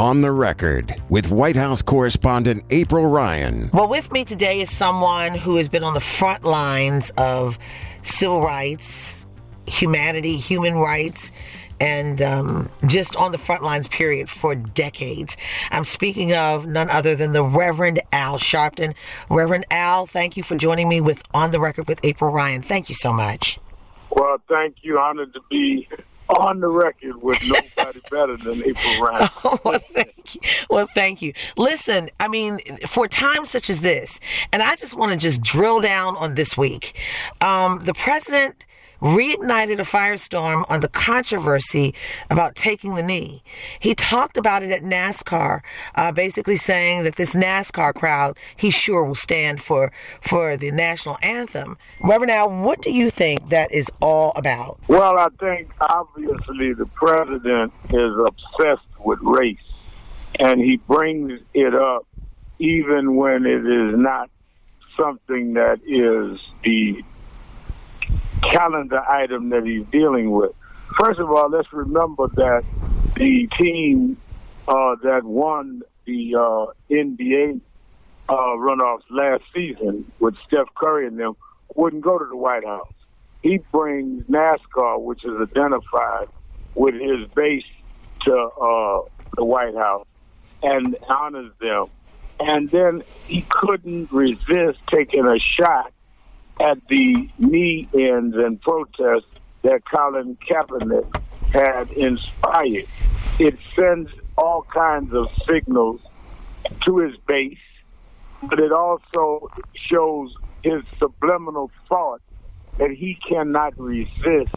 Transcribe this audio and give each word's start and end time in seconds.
On 0.00 0.22
the 0.22 0.32
record 0.32 0.94
with 1.10 1.30
White 1.30 1.56
House 1.56 1.82
correspondent 1.82 2.64
April 2.70 3.06
Ryan. 3.06 3.68
Well, 3.70 3.86
with 3.86 4.10
me 4.10 4.24
today 4.24 4.62
is 4.62 4.70
someone 4.70 5.34
who 5.34 5.56
has 5.56 5.68
been 5.68 5.84
on 5.84 5.92
the 5.92 6.00
front 6.00 6.42
lines 6.42 7.12
of 7.18 7.58
civil 8.02 8.40
rights, 8.40 9.26
humanity, 9.66 10.38
human 10.38 10.76
rights, 10.76 11.32
and 11.80 12.22
um, 12.22 12.70
just 12.86 13.14
on 13.16 13.30
the 13.30 13.36
front 13.36 13.62
lines, 13.62 13.88
period, 13.88 14.30
for 14.30 14.54
decades. 14.54 15.36
I'm 15.70 15.84
speaking 15.84 16.32
of 16.32 16.66
none 16.66 16.88
other 16.88 17.14
than 17.14 17.32
the 17.32 17.44
Reverend 17.44 18.00
Al 18.10 18.38
Sharpton. 18.38 18.94
Reverend 19.28 19.66
Al, 19.70 20.06
thank 20.06 20.34
you 20.34 20.42
for 20.42 20.56
joining 20.56 20.88
me 20.88 21.02
with 21.02 21.22
On 21.34 21.50
the 21.50 21.60
Record 21.60 21.88
with 21.88 22.00
April 22.04 22.32
Ryan. 22.32 22.62
Thank 22.62 22.88
you 22.88 22.94
so 22.94 23.12
much. 23.12 23.58
Well, 24.08 24.38
thank 24.48 24.76
you. 24.80 24.98
Honored 24.98 25.34
to 25.34 25.40
be 25.50 25.86
on 26.38 26.60
the 26.60 26.68
record 26.68 27.22
with 27.22 27.38
nobody 27.44 28.00
better 28.10 28.36
than 28.36 28.64
April 28.64 29.00
Ryan. 29.00 29.28
Oh, 29.42 29.58
well, 29.64 29.80
thank 29.92 30.34
you. 30.34 30.40
Well, 30.68 30.86
thank 30.94 31.22
you. 31.22 31.32
Listen, 31.56 32.10
I 32.20 32.28
mean, 32.28 32.58
for 32.86 33.08
times 33.08 33.50
such 33.50 33.70
as 33.70 33.80
this, 33.80 34.20
and 34.52 34.62
I 34.62 34.76
just 34.76 34.94
want 34.94 35.12
to 35.12 35.18
just 35.18 35.42
drill 35.42 35.80
down 35.80 36.16
on 36.16 36.34
this 36.34 36.56
week. 36.56 36.94
Um, 37.40 37.80
the 37.84 37.94
president 37.94 38.66
reignited 39.00 39.78
a 39.78 39.82
firestorm 39.82 40.64
on 40.68 40.80
the 40.80 40.88
controversy 40.88 41.94
about 42.30 42.54
taking 42.54 42.94
the 42.94 43.02
knee. 43.02 43.42
He 43.80 43.94
talked 43.94 44.36
about 44.36 44.62
it 44.62 44.70
at 44.70 44.82
NASCAR, 44.82 45.60
uh, 45.94 46.12
basically 46.12 46.56
saying 46.56 47.04
that 47.04 47.16
this 47.16 47.34
NASCAR 47.34 47.94
crowd, 47.94 48.36
he 48.56 48.70
sure 48.70 49.04
will 49.04 49.14
stand 49.14 49.62
for 49.62 49.92
for 50.20 50.56
the 50.56 50.70
national 50.70 51.16
anthem. 51.22 51.76
Reverend 52.00 52.30
Al, 52.30 52.50
what 52.50 52.82
do 52.82 52.90
you 52.90 53.10
think 53.10 53.48
that 53.48 53.72
is 53.72 53.90
all 54.00 54.32
about? 54.36 54.78
Well, 54.88 55.18
I 55.18 55.28
think 55.38 55.70
obviously 55.80 56.74
the 56.74 56.86
president 56.94 57.72
is 57.92 58.12
obsessed 58.26 58.86
with 58.98 59.18
race, 59.22 59.58
and 60.38 60.60
he 60.60 60.76
brings 60.76 61.40
it 61.54 61.74
up 61.74 62.06
even 62.58 63.16
when 63.16 63.46
it 63.46 63.66
is 63.66 63.98
not 63.98 64.30
something 64.96 65.54
that 65.54 65.80
is 65.86 66.38
the 66.62 67.02
calendar 68.42 69.00
item 69.00 69.50
that 69.50 69.64
he's 69.64 69.86
dealing 69.86 70.30
with. 70.30 70.52
First 70.98 71.20
of 71.20 71.30
all, 71.30 71.48
let's 71.50 71.72
remember 71.72 72.28
that 72.28 72.64
the 73.14 73.48
team 73.58 74.16
uh, 74.66 74.96
that 75.02 75.24
won 75.24 75.82
the 76.04 76.34
uh, 76.34 76.66
NBA 76.90 77.60
uh, 78.28 78.34
runoffs 78.34 79.02
last 79.10 79.42
season 79.54 80.10
with 80.18 80.36
Steph 80.46 80.68
Curry 80.74 81.06
and 81.06 81.18
them 81.18 81.36
wouldn't 81.74 82.02
go 82.02 82.18
to 82.18 82.24
the 82.24 82.36
White 82.36 82.64
House. 82.64 82.92
He 83.42 83.58
brings 83.72 84.24
NASCAR, 84.24 85.00
which 85.00 85.24
is 85.24 85.40
identified 85.40 86.28
with 86.74 86.94
his 86.94 87.26
base, 87.28 87.64
to 88.26 88.34
uh, 88.36 89.00
the 89.36 89.44
White 89.44 89.74
House 89.74 90.06
and 90.62 90.96
honors 91.08 91.52
them. 91.60 91.86
And 92.38 92.68
then 92.70 93.02
he 93.26 93.42
couldn't 93.48 94.12
resist 94.12 94.78
taking 94.88 95.26
a 95.26 95.38
shot 95.38 95.92
at 96.60 96.78
the 96.88 97.30
knee 97.38 97.88
ends 97.94 98.36
and 98.36 98.60
protests 98.60 99.26
that 99.62 99.82
Colin 99.90 100.36
Kaepernick 100.48 101.08
had 101.50 101.90
inspired. 101.90 102.86
It 103.38 103.58
sends 103.74 104.10
all 104.36 104.62
kinds 104.62 105.12
of 105.14 105.28
signals 105.48 106.00
to 106.84 106.98
his 106.98 107.16
base, 107.26 107.58
but 108.42 108.60
it 108.60 108.72
also 108.72 109.48
shows 109.74 110.34
his 110.62 110.82
subliminal 110.98 111.70
thought 111.88 112.20
that 112.78 112.90
he 112.90 113.16
cannot 113.26 113.78
resist 113.78 114.52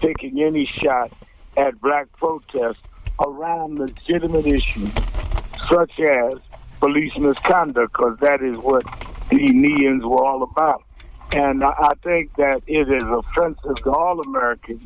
taking 0.00 0.40
any 0.42 0.66
shot 0.66 1.10
at 1.56 1.80
black 1.80 2.06
protests 2.16 2.82
around 3.20 3.78
legitimate 3.78 4.46
issues 4.46 4.94
such 5.70 5.98
as 6.00 6.38
police 6.80 7.12
misconduct, 7.18 7.92
because 7.92 8.16
that 8.20 8.40
is 8.42 8.56
what 8.56 8.86
the 9.28 9.52
knee-ins 9.52 10.04
were 10.04 10.24
all 10.24 10.42
about. 10.42 10.82
And 11.32 11.62
I 11.62 11.92
think 12.02 12.34
that 12.36 12.62
it 12.66 12.90
is 12.90 13.04
offensive 13.04 13.76
to 13.84 13.92
all 13.92 14.20
Americans, 14.20 14.82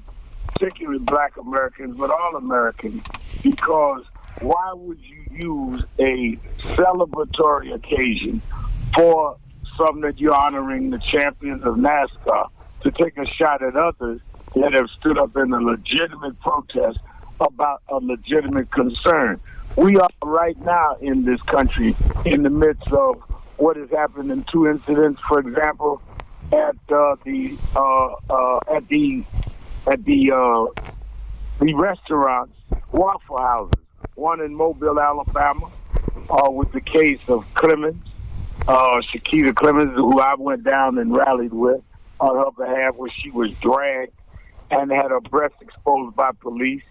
particularly 0.49 0.99
black 0.99 1.37
Americans, 1.39 1.97
but 1.97 2.11
all 2.11 2.37
Americans, 2.37 3.03
because 3.43 4.05
why 4.41 4.73
would 4.75 4.99
you 5.01 5.25
use 5.31 5.85
a 5.99 6.37
celebratory 6.75 7.73
occasion 7.75 8.43
for 8.95 9.37
something 9.77 10.03
that 10.03 10.21
you're 10.21 10.35
honoring 10.35 10.91
the 10.91 10.99
champions 10.99 11.63
of 11.63 11.77
NASCAR 11.77 12.49
to 12.83 12.91
take 12.91 13.17
a 13.17 13.27
shot 13.27 13.63
at 13.63 13.75
others 13.75 14.21
that 14.55 14.73
have 14.73 14.91
stood 14.91 15.19
up 15.19 15.37
in 15.37 15.53
a 15.53 15.61
legitimate 15.61 16.39
protest 16.41 16.99
about 17.41 17.83
a 17.89 17.97
legitimate 17.97 18.71
concern? 18.71 19.41
We 19.77 19.97
are 19.97 20.11
right 20.23 20.61
now 20.61 20.97
in 21.01 21.25
this 21.25 21.41
country 21.43 21.97
in 22.25 22.43
the 22.43 22.51
midst 22.51 22.93
of 22.93 23.17
what 23.57 23.77
has 23.77 23.91
happened 23.91 24.31
in 24.31 24.45
two 24.45 24.69
incidents. 24.69 25.21
For 25.23 25.41
example, 25.41 26.03
at 26.55 26.77
uh, 26.95 27.17
the 27.25 27.59
uh, 27.75 28.07
uh, 28.31 28.61
at 28.77 28.87
the 28.89 29.25
at 29.87 30.05
the 30.05 30.31
uh, 30.31 30.67
the 31.61 31.75
restaurants, 31.75 32.55
Waffle 32.93 33.39
Houses. 33.39 33.81
One 34.15 34.41
in 34.41 34.55
Mobile, 34.55 35.01
Alabama, 35.01 35.73
uh, 36.31 36.49
with 36.49 36.71
the 36.71 36.81
case 36.81 37.29
of 37.29 37.53
Clemons, 37.55 38.07
Chikesia 38.69 39.53
Clemons, 39.53 39.93
who 39.97 40.21
I 40.21 40.37
went 40.37 40.63
down 40.63 40.99
and 40.99 41.17
rallied 41.17 41.53
with 41.53 41.83
on 42.21 42.37
her 42.37 42.53
behalf, 42.53 42.95
where 42.95 43.11
she 43.11 43.33
was 43.33 43.53
dragged 43.59 44.13
and 44.71 44.93
had 44.93 45.11
her 45.11 45.21
breast 45.21 45.57
exposed 45.61 46.15
by 46.15 46.31
police 46.41 46.85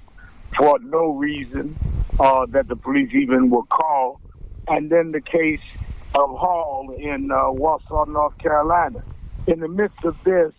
for 0.57 0.79
no 0.79 1.13
reason 1.13 1.79
that 2.19 2.65
the 2.67 2.75
police 2.75 3.13
even 3.13 3.49
were 3.49 3.63
called. 3.63 4.19
And 4.67 4.89
then 4.89 5.11
the 5.11 5.21
case 5.21 5.63
of 6.13 6.29
Hall 6.37 6.93
in 6.99 7.31
uh, 7.31 7.51
Warsaw, 7.51 8.03
North 8.05 8.37
Carolina 8.37 9.01
in 9.47 9.59
the 9.59 9.67
midst 9.67 10.03
of 10.05 10.23
this, 10.23 10.53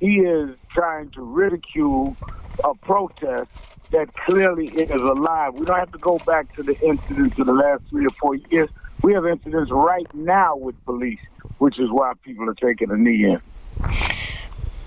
he 0.00 0.20
is 0.20 0.56
trying 0.70 1.10
to 1.10 1.22
ridicule 1.22 2.16
a 2.64 2.74
protest 2.74 3.90
that 3.90 4.12
clearly 4.14 4.66
is 4.66 4.90
alive. 4.90 5.54
We 5.54 5.64
don't 5.64 5.78
have 5.78 5.92
to 5.92 5.98
go 5.98 6.18
back 6.26 6.54
to 6.56 6.62
the 6.62 6.78
incidents 6.80 7.38
of 7.38 7.46
the 7.46 7.52
last 7.52 7.84
three 7.88 8.06
or 8.06 8.10
four 8.10 8.34
years. 8.34 8.68
We 9.02 9.14
have 9.14 9.26
incidents 9.26 9.70
right 9.70 10.12
now 10.14 10.56
with 10.56 10.82
police, 10.84 11.20
which 11.58 11.78
is 11.78 11.90
why 11.90 12.12
people 12.22 12.48
are 12.48 12.54
taking 12.54 12.90
a 12.90 12.96
knee 12.96 13.24
in. 13.24 13.40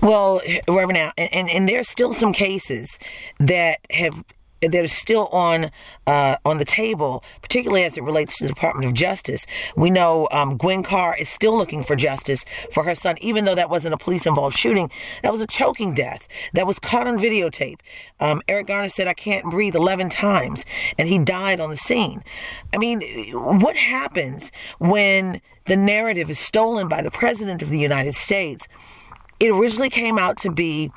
Well, 0.01 0.41
Reverend 0.67 0.97
Al, 0.97 1.11
and, 1.17 1.33
and, 1.33 1.49
and 1.49 1.69
there's 1.69 1.89
still 1.89 2.13
some 2.13 2.33
cases 2.33 2.99
that 3.39 3.79
have 3.89 4.23
that 4.61 4.83
is 4.83 4.91
still 4.91 5.27
on 5.27 5.71
uh, 6.07 6.35
on 6.45 6.57
the 6.57 6.65
table, 6.65 7.23
particularly 7.41 7.83
as 7.83 7.97
it 7.97 8.03
relates 8.03 8.37
to 8.37 8.45
the 8.45 8.49
Department 8.49 8.85
of 8.85 8.93
Justice. 8.93 9.45
We 9.75 9.89
know 9.89 10.27
um, 10.31 10.57
Gwen 10.57 10.83
Carr 10.83 11.15
is 11.17 11.29
still 11.29 11.57
looking 11.57 11.83
for 11.83 11.95
justice 11.95 12.45
for 12.71 12.83
her 12.83 12.95
son, 12.95 13.15
even 13.21 13.45
though 13.45 13.55
that 13.55 13.69
wasn't 13.69 13.93
a 13.93 13.97
police 13.97 14.25
involved 14.25 14.57
shooting. 14.57 14.89
That 15.23 15.31
was 15.31 15.41
a 15.41 15.47
choking 15.47 15.93
death 15.93 16.27
that 16.53 16.67
was 16.67 16.79
caught 16.79 17.07
on 17.07 17.17
videotape. 17.17 17.79
Um, 18.19 18.41
Eric 18.47 18.67
Garner 18.67 18.89
said, 18.89 19.07
"I 19.07 19.13
can't 19.13 19.45
breathe" 19.49 19.75
11 19.75 20.09
times, 20.09 20.65
and 20.97 21.07
he 21.07 21.19
died 21.19 21.59
on 21.59 21.69
the 21.69 21.77
scene. 21.77 22.23
I 22.73 22.77
mean, 22.77 23.01
what 23.31 23.75
happens 23.75 24.51
when 24.79 25.41
the 25.65 25.77
narrative 25.77 26.29
is 26.29 26.39
stolen 26.39 26.87
by 26.87 27.01
the 27.01 27.11
president 27.11 27.61
of 27.61 27.69
the 27.69 27.79
United 27.79 28.15
States? 28.15 28.67
It 29.39 29.51
originally 29.51 29.89
came 29.89 30.17
out 30.17 30.37
to 30.39 30.51
be 30.51 30.91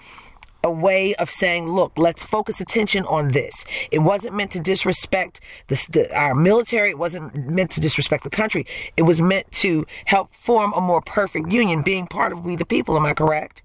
a 0.64 0.70
way 0.70 1.14
of 1.16 1.28
saying, 1.28 1.68
look, 1.68 1.92
let's 1.96 2.24
focus 2.24 2.60
attention 2.60 3.04
on 3.06 3.28
this. 3.28 3.64
It 3.90 3.98
wasn't 4.00 4.36
meant 4.36 4.52
to 4.52 4.60
disrespect 4.60 5.40
the, 5.68 5.86
the, 5.90 6.16
our 6.16 6.34
military. 6.34 6.90
It 6.90 6.98
wasn't 6.98 7.34
meant 7.34 7.70
to 7.72 7.80
disrespect 7.80 8.24
the 8.24 8.30
country. 8.30 8.66
It 8.96 9.02
was 9.02 9.20
meant 9.20 9.50
to 9.52 9.86
help 10.04 10.34
form 10.34 10.72
a 10.74 10.80
more 10.80 11.00
perfect 11.00 11.50
union, 11.52 11.82
being 11.82 12.06
part 12.06 12.32
of 12.32 12.44
We 12.44 12.56
the 12.56 12.66
People. 12.66 12.96
Am 12.96 13.06
I 13.06 13.14
correct? 13.14 13.62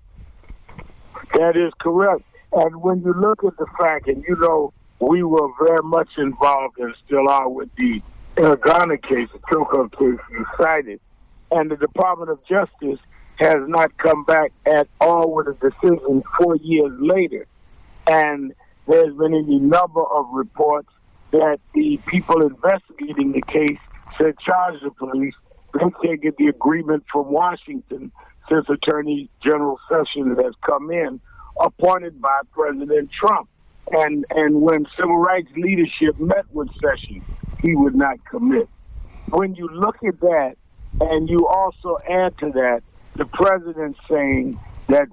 That 1.34 1.56
is 1.56 1.74
correct. 1.80 2.24
And 2.54 2.82
when 2.82 3.02
you 3.04 3.14
look 3.14 3.44
at 3.44 3.58
the 3.58 3.68
fact, 3.80 4.08
and 4.08 4.24
you 4.28 4.36
know, 4.38 4.74
we 5.00 5.22
were 5.24 5.50
very 5.64 5.84
much 5.84 6.10
involved 6.18 6.80
and 6.80 6.96
still 7.06 7.30
are 7.30 7.50
with 7.50 7.74
the 7.76 8.02
Garner 8.36 8.98
case, 8.98 9.30
the 9.34 9.40
Kilco 9.40 9.92
case 9.92 10.20
you 10.32 10.46
cited, 10.58 11.00
and 11.52 11.70
the 11.70 11.76
Department 11.76 12.30
of 12.30 12.44
Justice 12.46 13.00
has 13.40 13.68
not 13.68 13.96
come 13.98 14.24
back 14.24 14.52
at 14.66 14.88
all 15.00 15.34
with 15.34 15.48
a 15.48 15.54
decision 15.54 16.24
four 16.38 16.56
years 16.58 16.92
later. 17.00 17.46
And 18.08 18.54
there's 18.88 19.16
been 19.16 19.34
any 19.34 19.60
number 19.60 20.04
of 20.04 20.28
reports 20.32 20.90
that 21.32 21.60
the 21.74 22.00
people 22.08 22.42
investigating 22.42 23.34
the 23.34 23.42
case 23.42 23.78
said 24.18 24.38
charge 24.40 24.82
the 24.82 24.92
police. 24.92 25.36
They 25.74 25.86
can't 26.02 26.22
get 26.22 26.38
the 26.38 26.48
agreement 26.48 27.04
from 27.12 27.32
Washington 27.32 28.12
since 28.50 28.68
Attorney 28.70 29.30
General 29.44 29.80
Sessions 29.90 30.40
has 30.40 30.54
come 30.62 30.90
in, 30.90 31.20
appointed 31.60 32.22
by 32.22 32.40
President 32.52 33.12
Trump. 33.12 33.50
And 33.92 34.26
and 34.32 34.62
when 34.62 34.86
civil 34.98 35.18
rights 35.18 35.50
leadership 35.56 36.20
met 36.20 36.46
with 36.52 36.70
Sessions, 36.82 37.24
he 37.62 37.76
would 37.76 37.96
not 37.96 38.18
commit. 38.30 38.70
When 39.30 39.56
you 39.56 39.68
look 39.68 39.98
at 40.04 40.20
that, 40.22 40.56
and 41.02 41.30
you 41.30 41.48
also 41.48 41.98
add 42.10 42.38
to 42.40 42.52
that 42.52 42.82
the 43.18 43.26
president 43.26 43.98
saying 44.10 44.60
that 44.88 45.08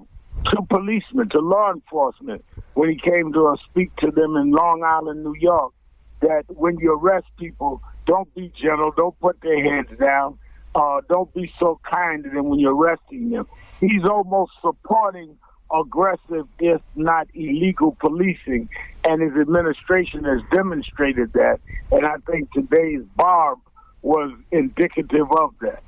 to 0.51 0.61
policemen, 0.69 1.29
to 1.29 1.39
law 1.39 1.71
enforcement, 1.71 2.45
when 2.75 2.89
he 2.89 2.97
came 2.97 3.33
to 3.33 3.57
speak 3.69 3.95
to 3.97 4.11
them 4.11 4.35
in 4.35 4.51
Long 4.51 4.83
Island, 4.83 5.23
New 5.23 5.35
York, 5.35 5.73
that 6.21 6.43
when 6.47 6.77
you 6.77 6.93
arrest 6.93 7.25
people, 7.37 7.81
don't 8.05 8.33
be 8.35 8.51
gentle, 8.61 8.93
don't 8.95 9.19
put 9.19 9.41
their 9.41 9.63
heads 9.63 9.89
down, 9.99 10.37
uh, 10.75 11.01
don't 11.09 11.33
be 11.33 11.51
so 11.59 11.79
kind 11.91 12.23
to 12.23 12.29
them 12.29 12.49
when 12.49 12.59
you're 12.59 12.75
arresting 12.75 13.29
them. 13.29 13.47
He's 13.79 14.03
almost 14.03 14.51
supporting 14.61 15.37
aggressive, 15.73 16.47
if 16.59 16.81
not 16.95 17.27
illegal, 17.33 17.97
policing, 17.99 18.69
and 19.03 19.21
his 19.21 19.33
administration 19.39 20.23
has 20.25 20.41
demonstrated 20.51 21.33
that. 21.33 21.59
And 21.91 22.05
I 22.05 22.17
think 22.29 22.51
today's 22.51 23.01
Barb 23.15 23.59
was 24.01 24.31
indicative 24.51 25.31
of 25.31 25.55
that. 25.61 25.81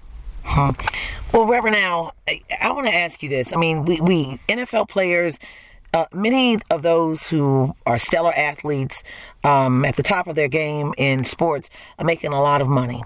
Huh. 0.43 0.73
Well, 1.33 1.45
Reverend 1.45 1.75
Al, 1.75 2.15
I, 2.27 2.41
I 2.61 2.71
want 2.71 2.87
to 2.87 2.93
ask 2.93 3.21
you 3.21 3.27
this. 3.27 3.53
I 3.53 3.57
mean, 3.57 3.83
we, 3.83 3.99
we 3.99 4.39
NFL 4.47 4.87
players, 4.87 5.37
uh, 5.93 6.05
many 6.13 6.57
of 6.69 6.83
those 6.83 7.27
who 7.27 7.75
are 7.85 7.99
stellar 7.99 8.33
athletes 8.33 9.03
um, 9.43 9.83
at 9.83 9.97
the 9.97 10.03
top 10.03 10.27
of 10.27 10.35
their 10.35 10.47
game 10.47 10.93
in 10.97 11.25
sports 11.25 11.69
are 11.99 12.05
making 12.05 12.31
a 12.31 12.41
lot 12.41 12.61
of 12.61 12.69
money. 12.69 13.03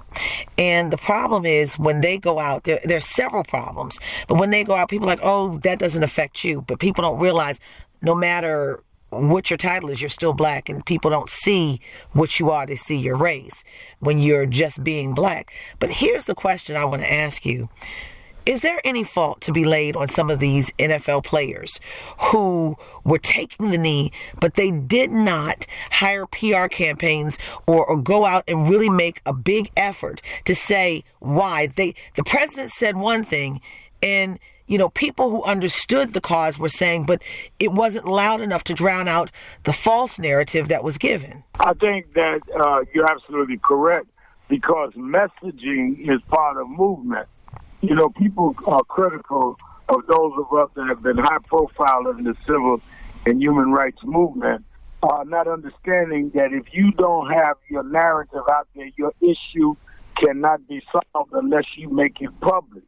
And 0.57 0.94
the 0.94 0.97
problem 0.97 1.45
is 1.45 1.79
when 1.79 2.01
they 2.01 2.19
go 2.19 2.39
out, 2.39 2.63
there, 2.63 2.79
there 2.85 2.97
are 2.97 3.01
several 3.01 3.44
problems. 3.44 4.00
But 4.27 4.39
when 4.39 4.51
they 4.51 4.63
go 4.63 4.75
out, 4.75 4.89
people 4.89 5.07
are 5.07 5.15
like, 5.15 5.23
oh, 5.23 5.57
that 5.59 5.79
doesn't 5.79 6.03
affect 6.03 6.44
you. 6.44 6.62
But 6.62 6.79
people 6.79 7.01
don't 7.01 7.19
realize 7.19 7.59
no 8.03 8.13
matter 8.13 8.83
what 9.09 9.50
your 9.50 9.57
title 9.57 9.89
is, 9.89 10.00
you're 10.01 10.09
still 10.09 10.33
black, 10.33 10.69
and 10.69 10.85
people 10.85 11.12
don't 11.12 11.29
see 11.29 11.81
what 12.13 12.39
you 12.39 12.50
are, 12.50 12.65
they 12.65 12.77
see 12.77 12.97
your 12.97 13.18
race 13.18 13.63
when 14.00 14.19
you're 14.19 14.45
just 14.45 14.83
being 14.83 15.13
black. 15.13 15.51
But 15.79 15.89
here's 15.89 16.25
the 16.25 16.35
question 16.35 16.77
I 16.77 16.85
want 16.85 17.01
to 17.01 17.12
ask 17.12 17.45
you 17.45 17.69
is 18.45 18.61
there 18.61 18.79
any 18.83 19.03
fault 19.03 19.41
to 19.41 19.51
be 19.51 19.65
laid 19.65 19.95
on 19.95 20.07
some 20.07 20.29
of 20.29 20.39
these 20.39 20.71
NFL 20.73 21.23
players 21.23 21.79
who 22.19 22.75
were 23.03 23.19
taking 23.19 23.71
the 23.71 23.77
knee, 23.77 24.11
but 24.39 24.55
they 24.55 24.71
did 24.71 25.11
not 25.11 25.67
hire 25.91 26.25
PR 26.25 26.67
campaigns 26.67 27.38
or, 27.67 27.85
or, 27.85 27.97
go 28.01 28.25
out 28.25 28.43
and 28.47 28.67
really 28.67 28.89
make 28.89 29.21
a 29.25 29.33
big 29.33 29.69
effort 29.77 30.21
to 30.45 30.55
say 30.55 31.03
why? 31.19 31.67
They 31.67 31.93
the 32.15 32.23
president 32.23 32.71
said 32.71 32.95
one 32.95 33.23
thing 33.23 33.61
and 34.01 34.39
you 34.65 34.77
know 34.77 34.89
people 34.89 35.29
who 35.29 35.44
understood 35.44 36.13
the 36.13 36.21
cause 36.21 36.57
were 36.57 36.69
saying 36.69 37.05
but 37.05 37.21
it 37.59 37.71
wasn't 37.71 38.07
loud 38.07 38.41
enough 38.41 38.63
to 38.65 38.73
drown 38.73 39.07
out 39.07 39.29
the 39.63 39.73
false 39.73 40.17
narrative 40.17 40.69
that 40.69 40.83
was 40.83 40.97
given. 40.97 41.44
I 41.59 41.73
think 41.73 42.13
that 42.13 42.41
uh, 42.59 42.85
you're 42.94 43.09
absolutely 43.11 43.59
correct 43.63 44.07
because 44.47 44.94
messaging 44.94 46.09
is 46.09 46.21
part 46.27 46.57
of 46.57 46.67
movement 46.67 47.27
you 47.81 47.95
know, 47.95 48.10
people 48.10 48.56
are 48.68 48.83
critical 48.83 49.57
of 49.89 50.06
those 50.07 50.33
of 50.38 50.54
us 50.54 50.69
that 50.75 50.88
have 50.88 51.01
been 51.01 51.18
high 51.18 51.39
profile 51.48 52.07
in 52.10 52.24
the 52.24 52.36
civil 52.45 52.81
and 53.25 53.42
human 53.42 53.72
rights 53.72 54.00
movement, 54.04 54.63
uh, 55.04 55.24
not 55.25 55.48
understanding 55.48 56.30
that 56.36 56.54
if 56.54 56.74
you 56.74 56.92
don't 56.92 57.31
have 57.31 57.57
your 57.69 57.83
narrative 57.83 58.44
out 58.51 58.68
there, 58.75 58.89
your 58.98 59.13
issue 59.22 59.75
cannot 60.16 60.68
be 60.68 60.81
solved 60.92 61.33
unless 61.33 61.66
you 61.75 61.89
make 61.89 62.22
it 62.22 62.30
public. 62.39 62.83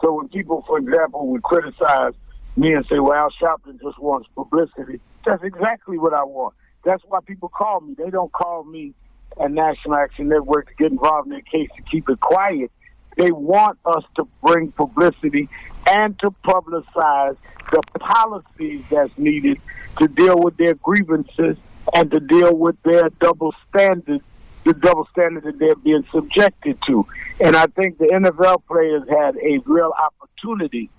So 0.00 0.12
when 0.12 0.28
people, 0.28 0.62
for 0.66 0.78
example, 0.78 1.26
would 1.28 1.42
criticize 1.42 2.12
me 2.56 2.72
and 2.72 2.86
say, 2.86 2.98
well, 2.98 3.14
Al 3.14 3.30
Sharpton 3.30 3.80
just 3.82 3.98
wants 3.98 4.28
publicity, 4.34 5.00
that's 5.24 5.42
exactly 5.42 5.98
what 5.98 6.14
I 6.14 6.22
want. 6.22 6.54
That's 6.84 7.02
why 7.08 7.18
people 7.26 7.48
call 7.48 7.80
me. 7.80 7.94
They 7.98 8.10
don't 8.10 8.32
call 8.32 8.64
me 8.64 8.94
a 9.38 9.48
National 9.48 9.96
Action 9.96 10.28
Network 10.28 10.68
to 10.68 10.74
get 10.74 10.92
involved 10.92 11.26
in 11.26 11.32
their 11.32 11.40
case 11.40 11.68
to 11.76 11.82
keep 11.82 12.08
it 12.08 12.20
quiet. 12.20 12.70
They 13.16 13.32
want 13.32 13.78
us 13.84 14.04
to 14.16 14.28
bring 14.42 14.72
publicity 14.72 15.48
and 15.88 16.18
to 16.20 16.30
publicize 16.44 17.36
the 17.70 17.82
policies 17.98 18.84
that's 18.90 19.16
needed 19.16 19.58
to 19.98 20.08
deal 20.08 20.38
with 20.38 20.56
their 20.56 20.74
grievances 20.74 21.56
and 21.94 22.10
to 22.10 22.20
deal 22.20 22.54
with 22.54 22.80
their 22.82 23.08
double 23.20 23.54
standards, 23.68 24.22
the 24.64 24.74
double 24.74 25.06
standard 25.12 25.44
that 25.44 25.58
they're 25.58 25.76
being 25.76 26.04
subjected 26.12 26.78
to. 26.86 27.06
And 27.40 27.56
I 27.56 27.66
think 27.66 27.98
the 27.98 28.06
NFL 28.06 28.64
players 28.66 29.08
had 29.08 29.36
a 29.36 29.58
real 29.64 29.92
opportunity 29.98 30.90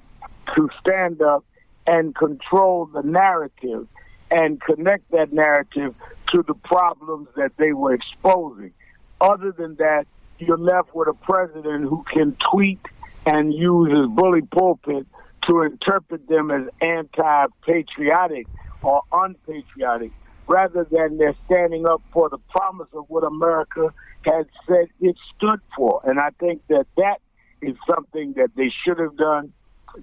to 0.56 0.70
stand 0.80 1.22
up 1.22 1.46
and 1.86 2.16
control 2.16 2.86
the 2.88 3.02
narrative 3.04 3.88
and 4.32 4.62
connect 4.62 5.10
that 5.12 5.32
narrative 5.32 5.96
to 6.32 6.44
the 6.44 6.54
problems 6.54 7.28
that 7.36 7.56
they 7.58 7.74
were 7.74 7.94
exposing. 7.94 8.74
Other 9.22 9.52
than 9.52 9.76
that, 9.76 10.06
you're 10.40 10.58
left 10.58 10.94
with 10.94 11.08
a 11.08 11.14
president 11.14 11.84
who 11.86 12.04
can 12.12 12.36
tweet 12.52 12.80
and 13.26 13.54
use 13.54 13.92
his 13.92 14.08
bully 14.08 14.42
pulpit 14.42 15.06
to 15.48 15.62
interpret 15.62 16.28
them 16.28 16.52
as 16.52 16.68
anti-patriotic 16.82 18.48
or 18.84 19.02
unpatriotic, 19.12 20.12
rather 20.48 20.86
than 20.92 21.18
they're 21.18 21.36
standing 21.46 21.88
up 21.88 22.02
for 22.12 22.30
the 22.30 22.38
promise 22.50 22.88
of 22.94 23.06
what 23.10 23.24
America 23.24 23.94
had 24.24 24.46
said 24.68 24.88
it 25.02 25.16
stood 25.36 25.60
for. 25.76 26.02
And 26.04 26.20
I 26.20 26.30
think 26.40 26.62
that 26.68 26.86
that 26.98 27.22
is 27.62 27.76
something 27.90 28.34
that 28.34 28.52
they 28.56 28.70
should 28.70 29.00
have 29.00 29.18
done. 29.18 29.52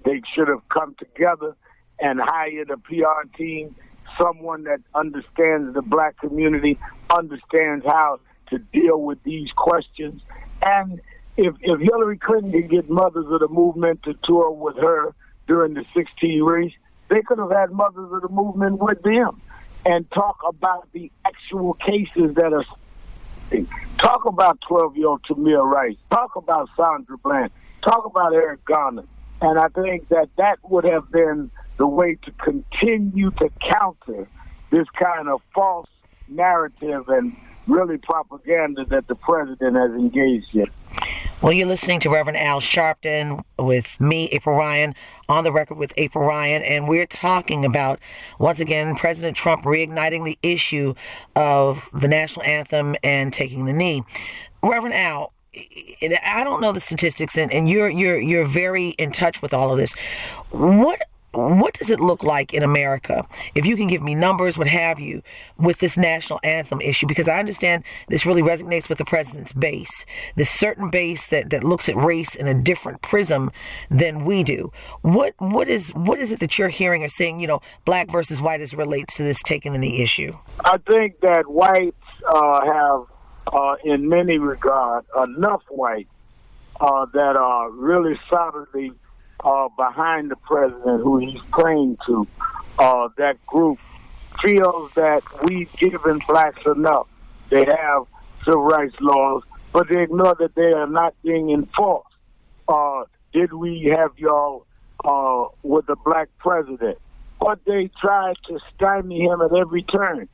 They 0.03 0.21
should 0.33 0.47
have 0.47 0.67
come 0.69 0.95
together 0.95 1.55
and 1.99 2.19
hired 2.19 2.69
a 2.69 2.77
PR 2.77 3.27
team, 3.37 3.75
someone 4.19 4.63
that 4.65 4.81
understands 4.93 5.73
the 5.73 5.81
black 5.81 6.17
community, 6.19 6.77
understands 7.09 7.85
how 7.85 8.19
to 8.49 8.59
deal 8.59 9.01
with 9.01 9.21
these 9.23 9.51
questions. 9.51 10.21
And 10.61 11.01
if, 11.37 11.55
if 11.61 11.79
Hillary 11.79 12.17
Clinton 12.17 12.51
could 12.51 12.69
get 12.69 12.89
Mothers 12.89 13.25
of 13.29 13.39
the 13.39 13.47
Movement 13.47 14.03
to 14.03 14.15
tour 14.23 14.51
with 14.51 14.77
her 14.77 15.13
during 15.47 15.73
the 15.73 15.85
16 15.93 16.43
race, 16.43 16.73
they 17.09 17.21
could 17.21 17.37
have 17.37 17.51
had 17.51 17.71
Mothers 17.71 18.11
of 18.11 18.21
the 18.21 18.29
Movement 18.29 18.79
with 18.79 19.01
them 19.03 19.41
and 19.85 20.09
talk 20.11 20.39
about 20.45 20.87
the 20.93 21.11
actual 21.25 21.73
cases 21.73 22.35
that 22.35 22.53
are. 22.53 22.65
Talk 23.99 24.25
about 24.25 24.59
12 24.67 24.97
year 24.97 25.07
old 25.07 25.21
Tamir 25.23 25.63
Rice. 25.63 25.95
Talk 26.11 26.35
about 26.35 26.67
Sandra 26.75 27.17
Bland. 27.19 27.51
Talk 27.83 28.05
about 28.05 28.33
Eric 28.33 28.65
Garner. 28.65 29.03
And 29.41 29.59
I 29.59 29.67
think 29.67 30.07
that 30.09 30.29
that 30.37 30.57
would 30.63 30.85
have 30.85 31.11
been 31.11 31.51
the 31.77 31.85
way 31.85 32.17
to 32.23 32.31
continue 32.31 33.31
to 33.31 33.49
counter 33.61 34.27
this 34.71 34.87
kind 34.97 35.29
of 35.29 35.41
false 35.53 35.89
narrative 36.27 37.07
and 37.09 37.35
really 37.67 37.97
propaganda 37.97 38.85
that 38.85 39.07
the 39.07 39.15
president 39.15 39.77
has 39.77 39.91
engaged 39.91 40.55
in. 40.55 40.67
Well, 41.41 41.51
you're 41.51 41.67
listening 41.67 41.99
to 42.01 42.09
Reverend 42.09 42.37
Al 42.37 42.61
Sharpton 42.61 43.43
with 43.59 43.99
me, 43.99 44.29
April 44.31 44.55
Ryan, 44.55 44.95
on 45.27 45.43
the 45.43 45.51
record 45.51 45.77
with 45.77 45.93
April 45.97 46.25
Ryan, 46.25 46.63
and 46.63 46.87
we're 46.87 47.05
talking 47.05 47.65
about, 47.65 47.99
once 48.39 48.59
again, 48.59 48.95
President 48.95 49.35
Trump 49.35 49.63
reigniting 49.63 50.23
the 50.23 50.39
issue 50.41 50.93
of 51.35 51.89
the 51.93 52.07
national 52.07 52.45
anthem 52.45 52.95
and 53.03 53.33
taking 53.33 53.65
the 53.65 53.73
knee. 53.73 54.03
Reverend 54.63 54.95
Al, 54.95 55.33
I 55.55 56.43
don't 56.43 56.61
know 56.61 56.71
the 56.71 56.79
statistics, 56.79 57.37
and, 57.37 57.51
and 57.51 57.69
you're 57.69 57.89
you're 57.89 58.19
you're 58.19 58.45
very 58.45 58.89
in 58.89 59.11
touch 59.11 59.41
with 59.41 59.53
all 59.53 59.71
of 59.71 59.77
this. 59.77 59.93
What 60.51 61.01
what 61.35 61.73
does 61.73 61.89
it 61.89 61.99
look 61.99 62.23
like 62.23 62.53
in 62.53 62.63
America? 62.63 63.27
If 63.53 63.65
you 63.65 63.75
can 63.75 63.87
give 63.87 64.01
me 64.01 64.15
numbers, 64.15 64.57
what 64.57 64.67
have 64.67 64.99
you, 64.99 65.21
with 65.57 65.79
this 65.79 65.97
national 65.97 66.39
anthem 66.43 66.81
issue, 66.81 67.07
because 67.07 67.27
I 67.27 67.39
understand 67.39 67.83
this 68.07 68.25
really 68.25 68.41
resonates 68.41 68.89
with 68.89 68.97
the 68.97 69.05
president's 69.05 69.53
base, 69.53 70.05
this 70.35 70.49
certain 70.49 70.89
base 70.89 71.27
that, 71.27 71.49
that 71.49 71.63
looks 71.63 71.89
at 71.89 71.95
race 71.95 72.35
in 72.35 72.47
a 72.47 72.53
different 72.53 73.01
prism 73.01 73.51
than 73.89 74.25
we 74.25 74.43
do. 74.43 74.71
What 75.01 75.33
what 75.39 75.67
is 75.67 75.89
what 75.91 76.19
is 76.19 76.31
it 76.31 76.39
that 76.39 76.57
you're 76.57 76.69
hearing 76.69 77.03
or 77.03 77.09
saying, 77.09 77.39
you 77.39 77.47
know, 77.47 77.61
black 77.85 78.09
versus 78.09 78.41
white 78.41 78.61
as 78.61 78.73
relates 78.73 79.17
to 79.17 79.23
this 79.23 79.41
taking 79.43 79.73
the 79.73 79.79
knee 79.79 80.01
issue? 80.01 80.33
I 80.63 80.77
think 80.77 81.19
that 81.21 81.49
whites 81.49 81.95
uh, 82.27 82.65
have, 82.65 83.01
uh, 83.53 83.75
in 83.83 84.09
many 84.09 84.37
regards, 84.37 85.07
enough 85.23 85.61
whites 85.69 86.09
uh, 86.79 87.05
that 87.13 87.35
are 87.35 87.69
really 87.71 88.19
solidly 88.29 88.91
uh, 89.45 89.69
behind 89.77 90.31
the 90.31 90.35
president 90.37 91.03
who 91.03 91.19
he's 91.19 91.41
praying 91.51 91.97
to, 92.07 92.27
uh, 92.79 93.07
that 93.17 93.43
group 93.45 93.79
feels 94.41 94.91
that 94.95 95.21
we've 95.43 95.71
given 95.73 96.19
blacks 96.27 96.61
enough. 96.65 97.07
They 97.49 97.63
have 97.63 98.07
civil 98.43 98.63
rights 98.63 98.95
laws, 98.99 99.43
but 99.71 99.87
they 99.87 100.01
ignore 100.01 100.35
that 100.39 100.55
they 100.55 100.73
are 100.73 100.87
not 100.87 101.13
being 101.23 101.51
enforced. 101.51 102.09
Uh, 102.67 103.03
did 103.33 103.53
we 103.53 103.83
have 103.95 104.17
y'all 104.17 104.65
uh, 105.03 105.45
with 105.61 105.87
a 105.89 105.95
black 105.95 106.29
president? 106.39 106.97
But 107.39 107.63
they 107.65 107.91
tried 108.01 108.37
to 108.47 108.59
stymie 108.73 109.25
him 109.25 109.41
at 109.41 109.53
every 109.53 109.83
turn. 109.83 110.27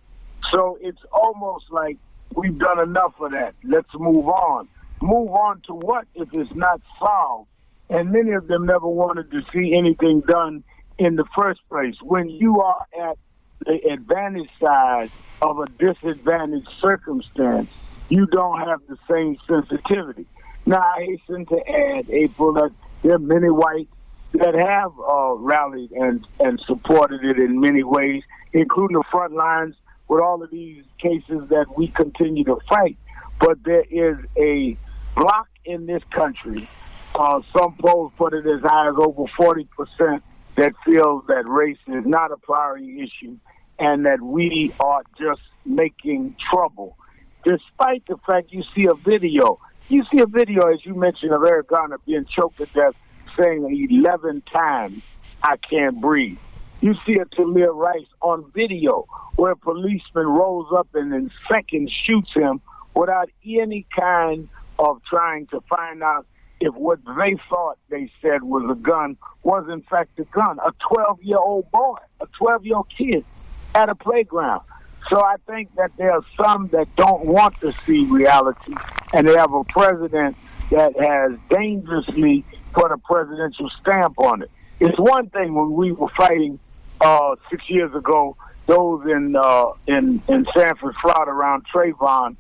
So 0.51 0.77
it's 0.81 1.01
almost 1.11 1.65
like 1.69 1.97
we've 2.33 2.57
done 2.57 2.79
enough 2.79 3.19
of 3.19 3.31
that. 3.31 3.55
Let's 3.63 3.93
move 3.93 4.27
on. 4.27 4.69
Move 5.01 5.31
on 5.31 5.61
to 5.67 5.73
what 5.73 6.07
if 6.15 6.33
it's 6.33 6.55
not 6.55 6.79
solved? 6.97 7.50
And 7.91 8.11
many 8.11 8.31
of 8.31 8.47
them 8.47 8.65
never 8.65 8.87
wanted 8.87 9.29
to 9.31 9.41
see 9.53 9.75
anything 9.75 10.21
done 10.21 10.63
in 10.97 11.17
the 11.17 11.25
first 11.37 11.59
place. 11.69 11.95
When 12.01 12.29
you 12.29 12.61
are 12.61 12.85
at 12.99 13.17
the 13.65 13.79
advantage 13.91 14.49
side 14.63 15.09
of 15.41 15.59
a 15.59 15.67
disadvantaged 15.67 16.69
circumstance, 16.79 17.69
you 18.07 18.25
don't 18.27 18.59
have 18.59 18.79
the 18.87 18.97
same 19.09 19.37
sensitivity. 19.45 20.25
Now, 20.65 20.79
I 20.79 21.03
hasten 21.03 21.45
to 21.47 21.69
add, 21.69 22.09
April, 22.09 22.53
that 22.53 22.71
there 23.03 23.15
are 23.15 23.19
many 23.19 23.49
whites 23.49 23.91
that 24.33 24.53
have 24.53 24.91
uh, 24.97 25.33
rallied 25.33 25.91
and, 25.91 26.25
and 26.39 26.61
supported 26.61 27.25
it 27.25 27.39
in 27.39 27.59
many 27.59 27.83
ways, 27.83 28.23
including 28.53 28.95
the 28.95 29.03
front 29.11 29.33
lines 29.33 29.75
with 30.07 30.21
all 30.21 30.41
of 30.41 30.49
these 30.49 30.85
cases 30.97 31.49
that 31.49 31.65
we 31.75 31.89
continue 31.89 32.45
to 32.45 32.57
fight. 32.69 32.97
But 33.39 33.63
there 33.65 33.83
is 33.89 34.17
a 34.37 34.77
block 35.13 35.49
in 35.65 35.87
this 35.87 36.03
country. 36.11 36.67
Uh, 37.15 37.41
some 37.53 37.75
polls 37.77 38.11
put 38.17 38.33
it 38.33 38.45
as 38.45 38.61
high 38.61 38.87
as 38.87 38.95
over 38.97 39.25
40% 39.37 40.21
that 40.55 40.73
feels 40.85 41.23
that 41.27 41.47
race 41.47 41.77
is 41.87 42.05
not 42.05 42.31
a 42.31 42.37
priority 42.37 43.01
issue 43.01 43.37
and 43.79 44.05
that 44.05 44.21
we 44.21 44.71
are 44.79 45.03
just 45.19 45.41
making 45.65 46.35
trouble. 46.39 46.95
Despite 47.43 48.05
the 48.05 48.17
fact 48.25 48.51
you 48.51 48.63
see 48.75 48.85
a 48.85 48.93
video, 48.93 49.59
you 49.89 50.05
see 50.05 50.19
a 50.19 50.27
video, 50.27 50.67
as 50.67 50.85
you 50.85 50.93
mentioned, 50.93 51.31
of 51.31 51.43
Eric 51.43 51.67
Garner 51.67 51.97
being 52.05 52.25
choked 52.25 52.57
to 52.57 52.65
death, 52.67 52.95
saying 53.37 53.87
11 53.89 54.43
times, 54.53 55.01
I 55.43 55.57
can't 55.57 55.99
breathe. 55.99 56.37
You 56.81 56.95
see 57.05 57.15
a 57.15 57.25
Tamir 57.25 57.73
Rice 57.73 58.07
on 58.21 58.49
video 58.53 59.05
where 59.35 59.51
a 59.51 59.57
policeman 59.57 60.27
rolls 60.27 60.67
up 60.75 60.87
and 60.93 61.13
in 61.13 61.31
seconds 61.49 61.91
shoots 61.91 62.33
him 62.33 62.61
without 62.95 63.29
any 63.45 63.85
kind 63.95 64.49
of 64.79 65.01
trying 65.03 65.47
to 65.47 65.61
find 65.61 66.03
out 66.03 66.25
if 66.61 66.75
what 66.75 66.99
they 67.17 67.35
thought 67.49 67.77
they 67.89 68.09
said 68.21 68.43
was 68.43 68.63
a 68.69 68.75
gun 68.75 69.17
was 69.43 69.67
in 69.67 69.81
fact 69.81 70.19
a 70.19 70.23
gun. 70.25 70.59
A 70.59 70.71
12 70.79 71.23
year 71.23 71.39
old 71.39 71.69
boy, 71.71 71.97
a 72.21 72.27
12 72.37 72.65
year 72.65 72.75
old 72.77 72.87
kid 72.95 73.25
at 73.73 73.89
a 73.89 73.95
playground. 73.95 74.61
So 75.09 75.21
I 75.21 75.35
think 75.47 75.75
that 75.75 75.91
there 75.97 76.11
are 76.11 76.23
some 76.39 76.67
that 76.67 76.95
don't 76.95 77.25
want 77.25 77.59
to 77.61 77.71
see 77.71 78.05
reality, 78.05 78.75
and 79.13 79.27
they 79.27 79.35
have 79.35 79.51
a 79.51 79.63
president 79.63 80.37
that 80.69 80.93
has 80.99 81.37
dangerously 81.49 82.45
put 82.73 82.91
a 82.91 82.97
presidential 82.97 83.69
stamp 83.81 84.19
on 84.19 84.43
it. 84.43 84.51
It's 84.79 84.97
one 84.99 85.29
thing 85.29 85.55
when 85.55 85.73
we 85.73 85.91
were 85.91 86.09
fighting 86.09 86.59
uh, 87.01 87.35
six 87.49 87.67
years 87.69 87.93
ago, 87.95 88.37
those 88.67 89.05
in 89.07 89.35
uh, 89.35 89.71
in 89.87 90.21
in 90.29 90.45
Sanford, 90.55 90.95
Florida, 91.01 91.31
around 91.31 91.65
Trayvon, 91.73 92.35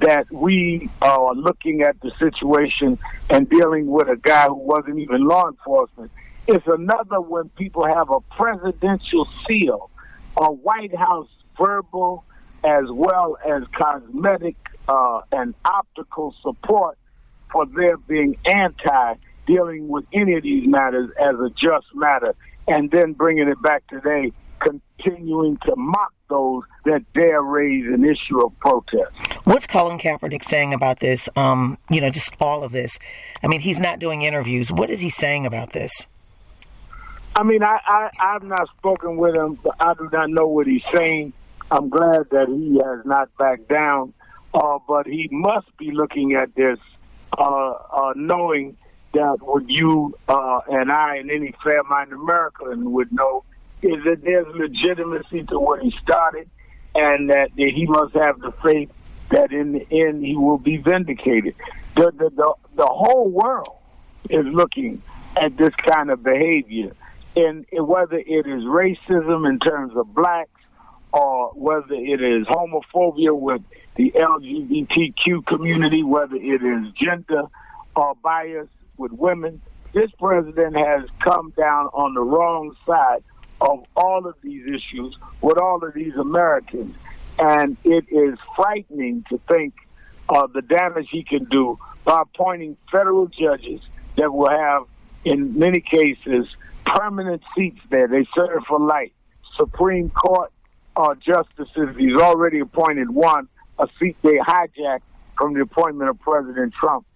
that 0.00 0.30
we 0.30 0.88
are 1.02 1.34
looking 1.34 1.82
at 1.82 2.00
the 2.00 2.10
situation 2.18 2.98
and 3.30 3.48
dealing 3.48 3.86
with 3.86 4.08
a 4.08 4.16
guy 4.16 4.46
who 4.46 4.54
wasn't 4.54 4.98
even 4.98 5.26
law 5.26 5.48
enforcement. 5.48 6.10
It's 6.46 6.66
another 6.66 7.20
when 7.20 7.48
people 7.50 7.86
have 7.86 8.10
a 8.10 8.20
presidential 8.20 9.28
seal, 9.46 9.90
a 10.36 10.50
White 10.50 10.96
House 10.96 11.28
verbal 11.56 12.24
as 12.64 12.84
well 12.88 13.36
as 13.46 13.62
cosmetic 13.72 14.56
uh, 14.88 15.20
and 15.30 15.54
optical 15.64 16.34
support 16.42 16.98
for 17.52 17.66
their 17.66 17.96
being 17.96 18.36
anti 18.44 19.14
dealing 19.46 19.88
with 19.88 20.04
any 20.12 20.34
of 20.34 20.42
these 20.42 20.68
matters 20.68 21.10
as 21.18 21.34
a 21.40 21.50
just 21.50 21.86
matter, 21.94 22.34
and 22.66 22.90
then 22.90 23.14
bringing 23.14 23.48
it 23.48 23.60
back 23.62 23.86
today, 23.88 24.30
continuing 24.60 25.56
to 25.58 25.74
mock 25.76 26.12
those 26.28 26.62
that 26.84 27.02
dare 27.14 27.42
raise 27.42 27.86
an 27.86 28.04
issue 28.04 28.40
of 28.44 28.58
protest. 28.58 29.10
What's 29.44 29.66
Colin 29.66 29.98
Kaepernick 29.98 30.44
saying 30.44 30.74
about 30.74 31.00
this? 31.00 31.28
Um, 31.36 31.78
you 31.90 32.00
know, 32.00 32.10
just 32.10 32.34
all 32.40 32.62
of 32.62 32.72
this. 32.72 32.98
I 33.42 33.46
mean, 33.46 33.60
he's 33.60 33.80
not 33.80 33.98
doing 33.98 34.22
interviews. 34.22 34.70
What 34.70 34.90
is 34.90 35.00
he 35.00 35.10
saying 35.10 35.46
about 35.46 35.70
this? 35.70 36.06
I 37.34 37.44
mean, 37.44 37.62
I, 37.62 37.78
I 37.86 38.10
I've 38.18 38.42
not 38.42 38.68
spoken 38.76 39.16
with 39.16 39.34
him, 39.34 39.58
but 39.62 39.76
I 39.80 39.94
do 39.94 40.08
not 40.12 40.30
know 40.30 40.46
what 40.46 40.66
he's 40.66 40.82
saying. 40.92 41.32
I'm 41.70 41.88
glad 41.88 42.30
that 42.30 42.48
he 42.48 42.80
has 42.84 43.04
not 43.04 43.28
backed 43.38 43.68
down, 43.68 44.12
uh, 44.54 44.78
but 44.88 45.06
he 45.06 45.28
must 45.30 45.74
be 45.76 45.92
looking 45.92 46.34
at 46.34 46.54
this, 46.54 46.78
uh, 47.36 47.70
uh, 47.70 48.12
knowing 48.16 48.76
that 49.12 49.38
what 49.40 49.68
you 49.68 50.16
uh, 50.28 50.60
and 50.68 50.90
I 50.90 51.16
and 51.16 51.30
any 51.30 51.54
fair-minded 51.62 52.14
American 52.14 52.92
would 52.92 53.12
know 53.12 53.44
is 53.82 54.04
that 54.04 54.22
there's 54.22 54.46
legitimacy 54.54 55.44
to 55.44 55.58
what 55.58 55.80
he 55.82 55.90
started, 56.02 56.50
and 56.94 57.30
that, 57.30 57.50
he 57.54 57.86
must 57.86 58.14
have 58.14 58.40
the 58.40 58.52
faith 58.62 58.90
that 59.30 59.52
in 59.52 59.72
the 59.72 59.86
end 59.90 60.24
he 60.24 60.36
will 60.36 60.58
be 60.58 60.78
vindicated. 60.78 61.54
The, 61.94 62.10
the, 62.12 62.30
the, 62.30 62.54
the 62.74 62.86
whole 62.86 63.28
world 63.28 63.76
is 64.30 64.46
looking 64.46 65.02
at 65.36 65.56
this 65.56 65.74
kind 65.76 66.10
of 66.10 66.22
behavior, 66.22 66.94
and 67.36 67.66
whether 67.72 68.18
it 68.18 68.46
is 68.46 68.62
racism 68.64 69.48
in 69.48 69.58
terms 69.58 69.94
of 69.96 70.12
blacks, 70.14 70.50
or 71.12 71.50
whether 71.54 71.94
it 71.94 72.22
is 72.22 72.46
homophobia 72.46 73.38
with 73.38 73.62
the 73.94 74.12
LGBTQ 74.14 75.46
community, 75.46 76.02
whether 76.02 76.36
it 76.36 76.62
is 76.62 76.92
gender 76.92 77.44
or 77.96 78.14
bias 78.22 78.68
with 78.96 79.12
women, 79.12 79.62
this 79.92 80.10
president 80.18 80.76
has 80.76 81.04
come 81.20 81.52
down 81.56 81.86
on 81.86 82.14
the 82.14 82.20
wrong 82.20 82.76
side 82.86 83.22
of 83.60 83.84
all 83.96 84.26
of 84.26 84.34
these 84.42 84.66
issues 84.66 85.16
with 85.40 85.58
all 85.58 85.82
of 85.84 85.94
these 85.94 86.14
Americans. 86.14 86.94
And 87.38 87.76
it 87.84 88.06
is 88.08 88.38
frightening 88.56 89.24
to 89.30 89.40
think 89.48 89.74
of 90.28 90.52
the 90.52 90.62
damage 90.62 91.08
he 91.10 91.22
can 91.24 91.44
do 91.44 91.78
by 92.04 92.22
appointing 92.22 92.76
federal 92.90 93.26
judges 93.26 93.80
that 94.16 94.32
will 94.32 94.50
have, 94.50 94.84
in 95.24 95.58
many 95.58 95.80
cases, 95.80 96.46
permanent 96.84 97.42
seats 97.56 97.80
there. 97.90 98.08
They 98.08 98.26
serve 98.34 98.64
for 98.66 98.80
life. 98.80 99.12
Supreme 99.56 100.10
Court 100.10 100.52
uh, 100.96 101.14
justices, 101.14 101.96
he's 101.96 102.16
already 102.16 102.60
appointed 102.60 103.10
one, 103.10 103.48
a 103.78 103.86
seat 103.98 104.16
they 104.22 104.38
hijacked 104.38 105.02
from 105.36 105.54
the 105.54 105.60
appointment 105.60 106.10
of 106.10 106.18
President 106.20 106.74
Trump. 106.74 107.06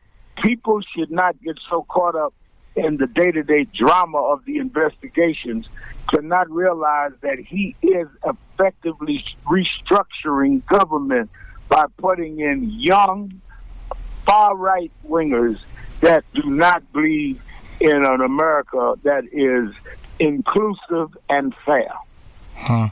People 0.43 0.81
should 0.95 1.11
not 1.11 1.41
get 1.43 1.59
so 1.69 1.83
caught 1.83 2.15
up 2.15 2.33
in 2.77 2.97
the 2.97 3.07
day 3.07 3.31
to 3.31 3.43
day 3.43 3.65
drama 3.65 4.19
of 4.19 4.45
the 4.45 4.59
investigations 4.59 5.69
to 6.13 6.23
not 6.23 6.51
realize 6.51 7.13
that 7.21 7.39
he 7.39 7.75
is 7.83 8.09
effectively 8.25 9.25
restructuring 9.47 10.65
government 10.67 11.31
by 11.69 11.85
putting 11.97 12.41
in 12.41 12.71
young, 12.71 13.41
far 14.25 14.57
right 14.57 14.93
wingers 15.09 15.59
that 16.01 16.25
do 16.35 16.43
not 16.51 16.91
believe 16.93 17.41
in 17.81 18.05
an 18.05 18.21
America 18.21 18.95
that 19.03 19.25
is 19.33 19.75
inclusive 20.19 21.17
and 21.29 21.55
fair. 21.65 21.93
Hmm. 22.63 22.87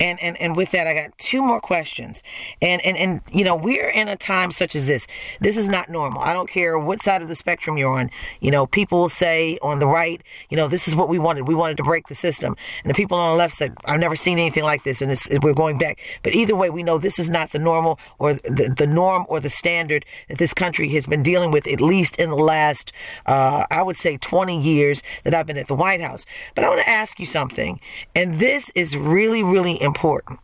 And, 0.00 0.20
and 0.20 0.36
and 0.36 0.54
with 0.54 0.70
that, 0.72 0.86
I 0.86 0.94
got 0.94 1.16
two 1.18 1.42
more 1.42 1.60
questions. 1.60 2.22
And 2.60 2.84
and 2.84 2.96
and 2.96 3.20
you 3.32 3.42
know, 3.42 3.56
we're 3.56 3.88
in 3.88 4.08
a 4.08 4.16
time 4.16 4.50
such 4.50 4.76
as 4.76 4.86
this. 4.86 5.06
This 5.40 5.56
is 5.56 5.68
not 5.68 5.88
normal. 5.88 6.20
I 6.20 6.32
don't 6.32 6.48
care 6.48 6.78
what 6.78 7.02
side 7.02 7.22
of 7.22 7.28
the 7.28 7.36
spectrum 7.36 7.78
you're 7.78 7.92
on. 7.92 8.10
You 8.40 8.50
know, 8.50 8.66
people 8.66 9.00
will 9.00 9.08
say 9.08 9.58
on 9.62 9.78
the 9.78 9.86
right, 9.86 10.22
you 10.50 10.56
know, 10.56 10.68
this 10.68 10.88
is 10.88 10.94
what 10.94 11.08
we 11.08 11.18
wanted. 11.18 11.48
We 11.48 11.54
wanted 11.54 11.78
to 11.78 11.84
break 11.84 12.06
the 12.08 12.14
system. 12.14 12.54
And 12.84 12.90
the 12.90 12.94
people 12.94 13.16
on 13.16 13.32
the 13.32 13.38
left 13.38 13.54
said, 13.54 13.74
I've 13.86 13.98
never 13.98 14.14
seen 14.14 14.38
anything 14.38 14.64
like 14.64 14.84
this, 14.84 15.00
and 15.00 15.10
it's, 15.10 15.28
we're 15.42 15.54
going 15.54 15.78
back. 15.78 15.98
But 16.22 16.34
either 16.34 16.54
way, 16.54 16.68
we 16.68 16.82
know 16.82 16.98
this 16.98 17.18
is 17.18 17.30
not 17.30 17.52
the 17.52 17.58
normal 17.58 17.98
or 18.18 18.34
the, 18.34 18.74
the 18.76 18.86
norm 18.86 19.24
or 19.28 19.40
the 19.40 19.50
standard 19.50 20.04
that 20.28 20.38
this 20.38 20.52
country 20.52 20.88
has 20.90 21.06
been 21.06 21.22
dealing 21.22 21.50
with 21.50 21.66
at 21.66 21.80
least 21.80 22.18
in 22.18 22.30
the 22.30 22.36
last, 22.36 22.92
uh, 23.26 23.64
I 23.70 23.82
would 23.82 23.96
say, 23.96 24.18
20 24.18 24.60
years 24.60 25.02
that 25.24 25.34
I've 25.34 25.46
been 25.46 25.58
at 25.58 25.68
the 25.68 25.74
White 25.74 26.00
House. 26.00 26.26
But 26.54 26.64
I 26.64 26.68
want 26.68 26.82
to 26.82 26.88
ask 26.88 27.18
you 27.18 27.26
something, 27.26 27.80
and 28.14 28.34
this 28.34 28.70
is 28.74 28.97
really, 28.98 29.42
really 29.42 29.80
important. 29.80 30.40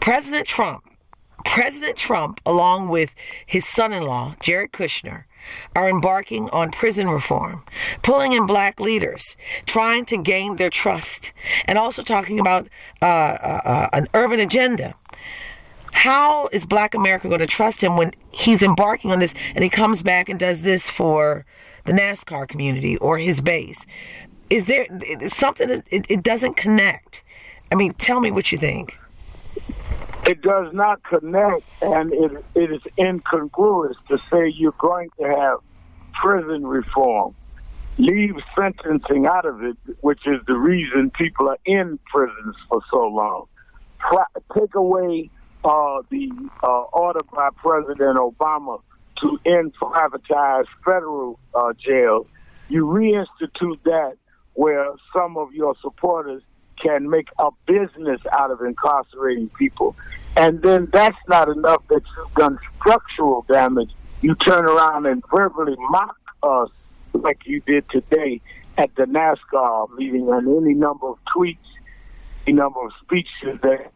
President 0.00 0.46
Trump, 0.46 0.84
President 1.44 1.96
Trump, 1.96 2.40
along 2.46 2.88
with 2.88 3.14
his 3.46 3.66
son 3.66 3.92
in 3.92 4.02
law, 4.02 4.34
Jared 4.40 4.72
Kushner, 4.72 5.24
are 5.74 5.88
embarking 5.88 6.48
on 6.50 6.70
prison 6.70 7.08
reform, 7.08 7.62
pulling 8.02 8.32
in 8.32 8.46
black 8.46 8.80
leaders, 8.80 9.36
trying 9.66 10.04
to 10.06 10.18
gain 10.18 10.56
their 10.56 10.70
trust, 10.70 11.32
and 11.66 11.78
also 11.78 12.02
talking 12.02 12.38
about 12.38 12.68
uh, 13.02 13.04
uh, 13.04 13.60
uh, 13.64 13.88
an 13.92 14.06
urban 14.14 14.40
agenda. 14.40 14.94
How 15.92 16.48
is 16.52 16.66
black 16.66 16.94
America 16.94 17.28
going 17.28 17.40
to 17.40 17.46
trust 17.46 17.82
him 17.82 17.96
when 17.96 18.12
he's 18.30 18.62
embarking 18.62 19.10
on 19.10 19.18
this 19.18 19.34
and 19.54 19.64
he 19.64 19.70
comes 19.70 20.02
back 20.02 20.28
and 20.28 20.38
does 20.38 20.62
this 20.62 20.90
for 20.90 21.44
the 21.84 21.92
NASCAR 21.92 22.46
community 22.46 22.96
or 22.98 23.18
his 23.18 23.40
base? 23.40 23.86
Is 24.50 24.66
there 24.66 24.86
something 25.28 25.68
that 25.68 25.84
it, 25.90 26.06
it 26.10 26.22
doesn't 26.22 26.56
connect? 26.56 27.24
I 27.70 27.74
mean, 27.74 27.92
tell 27.94 28.20
me 28.20 28.30
what 28.30 28.50
you 28.50 28.58
think. 28.58 28.96
It 30.26 30.42
does 30.42 30.72
not 30.74 31.02
connect, 31.04 31.64
and 31.80 32.12
it, 32.12 32.44
it 32.54 32.72
is 32.72 32.82
incongruous 32.98 33.96
to 34.08 34.18
say 34.18 34.48
you're 34.48 34.74
going 34.78 35.10
to 35.18 35.24
have 35.24 35.58
prison 36.20 36.66
reform. 36.66 37.34
Leave 37.98 38.36
sentencing 38.56 39.26
out 39.26 39.44
of 39.44 39.62
it, 39.62 39.76
which 40.00 40.26
is 40.26 40.40
the 40.46 40.54
reason 40.54 41.10
people 41.10 41.48
are 41.48 41.58
in 41.64 41.98
prisons 42.12 42.56
for 42.68 42.82
so 42.90 43.06
long. 43.08 43.46
Take 44.54 44.74
away 44.74 45.30
uh, 45.64 46.02
the 46.10 46.30
uh, 46.62 46.82
order 46.92 47.20
by 47.32 47.48
President 47.56 48.18
Obama 48.18 48.80
to 49.20 49.38
end 49.44 49.74
privatize 49.74 50.66
federal 50.84 51.38
uh, 51.54 51.72
jails. 51.72 52.26
You 52.68 52.86
reinstitute 52.86 53.82
that 53.84 54.16
where 54.54 54.90
some 55.16 55.36
of 55.36 55.52
your 55.52 55.74
supporters 55.80 56.42
can 56.82 57.08
make 57.10 57.28
a 57.38 57.50
business 57.66 58.20
out 58.32 58.50
of 58.50 58.60
incarcerating 58.60 59.48
people. 59.50 59.96
And 60.36 60.62
then 60.62 60.88
that's 60.92 61.18
not 61.28 61.48
enough 61.48 61.86
that 61.88 62.02
you've 62.16 62.34
done 62.34 62.58
structural 62.78 63.44
damage. 63.48 63.90
You 64.20 64.34
turn 64.34 64.64
around 64.64 65.06
and 65.06 65.22
verbally 65.30 65.76
mock 65.90 66.16
us 66.42 66.70
like 67.12 67.46
you 67.46 67.60
did 67.60 67.88
today 67.90 68.40
at 68.76 68.94
the 68.94 69.04
NASCAR 69.04 69.88
meeting 69.96 70.28
on 70.28 70.46
any 70.62 70.74
number 70.74 71.08
of 71.08 71.18
tweets, 71.34 71.56
any 72.46 72.56
number 72.56 72.80
of 72.84 72.92
speeches 73.02 73.60
that 73.62 73.92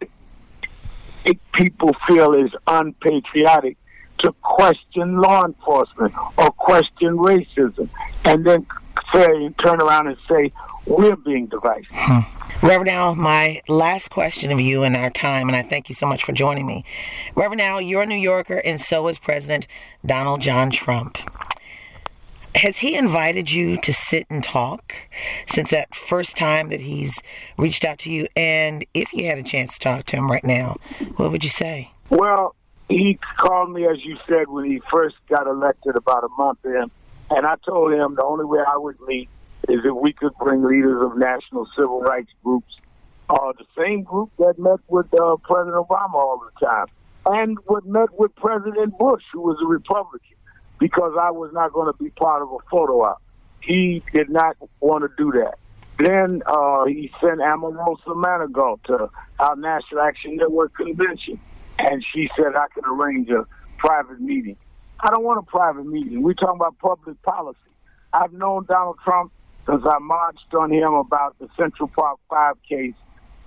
people 1.53 1.95
feel 2.07 2.35
is 2.35 2.51
unpatriotic 2.67 3.77
to 4.19 4.33
question 4.43 5.21
law 5.21 5.45
enforcement 5.45 6.15
or 6.37 6.51
question 6.53 7.17
racism 7.17 7.89
and 8.25 8.45
then 8.45 8.67
say 9.13 9.49
turn 9.61 9.81
around 9.81 10.09
and 10.09 10.17
say 10.29 10.53
we're 10.87 11.17
being 11.17 11.47
divisive. 11.47 11.87
Hmm. 11.91 12.21
Reverend 12.63 12.91
Al, 12.91 13.15
my 13.17 13.61
last 13.67 14.11
question 14.11 14.53
of 14.53 14.61
you 14.61 14.85
in 14.85 14.95
our 14.95 15.11
time, 15.11 15.49
and 15.49 15.57
I 15.57 15.63
thank 15.63 15.89
you 15.89 15.97
so 15.97 16.07
much 16.07 16.23
for 16.23 16.31
joining 16.31 16.65
me. 16.65 16.85
Reverend 17.35 17.61
Al, 17.61 17.81
you're 17.81 18.03
a 18.03 18.07
New 18.07 18.15
Yorker, 18.15 18.59
and 18.59 18.81
so 18.81 19.09
is 19.09 19.19
President 19.19 19.67
Donald 20.07 20.41
John 20.41 20.71
Trump. 20.71 21.19
Has 22.55 22.79
he 22.79 22.95
invited 22.95 23.51
you 23.51 23.79
to 23.79 23.93
sit 23.93 24.29
and 24.31 24.45
talk 24.45 24.95
since 25.49 25.71
that 25.73 25.93
first 25.93 26.37
time 26.37 26.69
that 26.69 26.81
he's 26.81 27.21
reached 27.59 27.85
out 27.85 27.99
to 28.01 28.13
you? 28.13 28.29
And 28.37 28.87
if 28.95 29.13
you 29.13 29.27
had 29.27 29.39
a 29.39 29.43
chance 29.43 29.75
to 29.75 29.81
talk 29.81 30.05
to 30.07 30.17
him 30.17 30.31
right 30.31 30.45
now, 30.45 30.77
what 31.17 31.33
would 31.33 31.43
you 31.43 31.51
say? 31.51 31.91
Well, 32.11 32.55
he 32.89 33.19
called 33.39 33.73
me, 33.73 33.89
as 33.89 34.05
you 34.05 34.19
said, 34.29 34.47
when 34.47 34.71
he 34.71 34.81
first 34.89 35.17
got 35.29 35.49
elected 35.49 35.97
about 35.97 36.23
a 36.23 36.29
month 36.39 36.65
in, 36.65 36.93
and 37.29 37.45
I 37.45 37.57
told 37.67 37.93
him 37.93 38.15
the 38.15 38.23
only 38.23 38.45
way 38.45 38.61
I 38.65 38.77
would 38.77 39.01
meet 39.01 39.29
is 39.69 39.81
if 39.85 39.95
we 39.95 40.13
could 40.13 40.33
bring 40.39 40.63
leaders 40.63 41.03
of 41.03 41.17
national 41.17 41.67
civil 41.77 42.01
rights 42.01 42.31
groups, 42.43 42.77
uh, 43.31 43.53
the 43.59 43.65
same 43.77 44.03
group 44.03 44.31
that 44.39 44.55
met 44.59 44.81
with 44.89 45.07
uh, 45.15 45.37
President 45.45 45.77
Obama 45.77 46.15
all 46.15 46.43
the 46.45 46.67
time, 46.67 46.87
and 47.27 47.59
what 47.67 47.85
met 47.87 48.09
with 48.19 48.35
President 48.37 48.99
Bush, 48.99 49.23
who 49.33 49.41
was 49.41 49.57
a 49.63 49.67
Republican, 49.67 50.37
because 50.79 51.13
I 51.19 51.31
was 51.31 51.51
not 51.53 51.73
going 51.73 51.93
to 51.93 52.03
be 52.03 52.11
part 52.11 52.43
of 52.43 52.49
a 52.51 52.59
photo 52.71 53.03
op. 53.03 53.23
He 53.63 54.03
did 54.13 54.29
not 54.29 54.57
want 54.81 55.05
to 55.05 55.11
do 55.17 55.39
that. 55.39 55.59
Then 55.99 56.43
uh, 56.47 56.85
he 56.87 57.13
sent 57.21 57.39
Omarosa 57.39 58.17
Manigault 58.17 58.83
to 58.85 59.09
our 59.39 59.57
National 59.57 60.01
Action 60.01 60.37
Network 60.37 60.75
convention, 60.75 61.39
and 61.79 62.05
she 62.13 62.29
said 62.37 62.57
I 62.57 62.67
could 62.75 62.85
arrange 62.89 63.31
a 63.31 63.47
private 63.79 64.21
meeting. 64.21 64.57
I 64.99 65.11
don't 65.11 65.23
want 65.23 65.39
a 65.39 65.49
private 65.49 65.87
meeting. 65.87 66.23
We're 66.23 66.35
talking 66.35 66.57
about 66.57 66.79
public 66.79 67.21
policy. 67.23 67.59
I've 68.13 68.33
known 68.33 68.65
Donald 68.67 68.99
Trump 69.05 69.33
since 69.67 69.83
I 69.85 69.99
marched 69.99 70.55
on 70.55 70.73
him 70.73 70.95
about 70.95 71.39
the 71.39 71.49
Central 71.57 71.89
Park 71.89 72.19
Five 72.29 72.57
case 72.69 72.95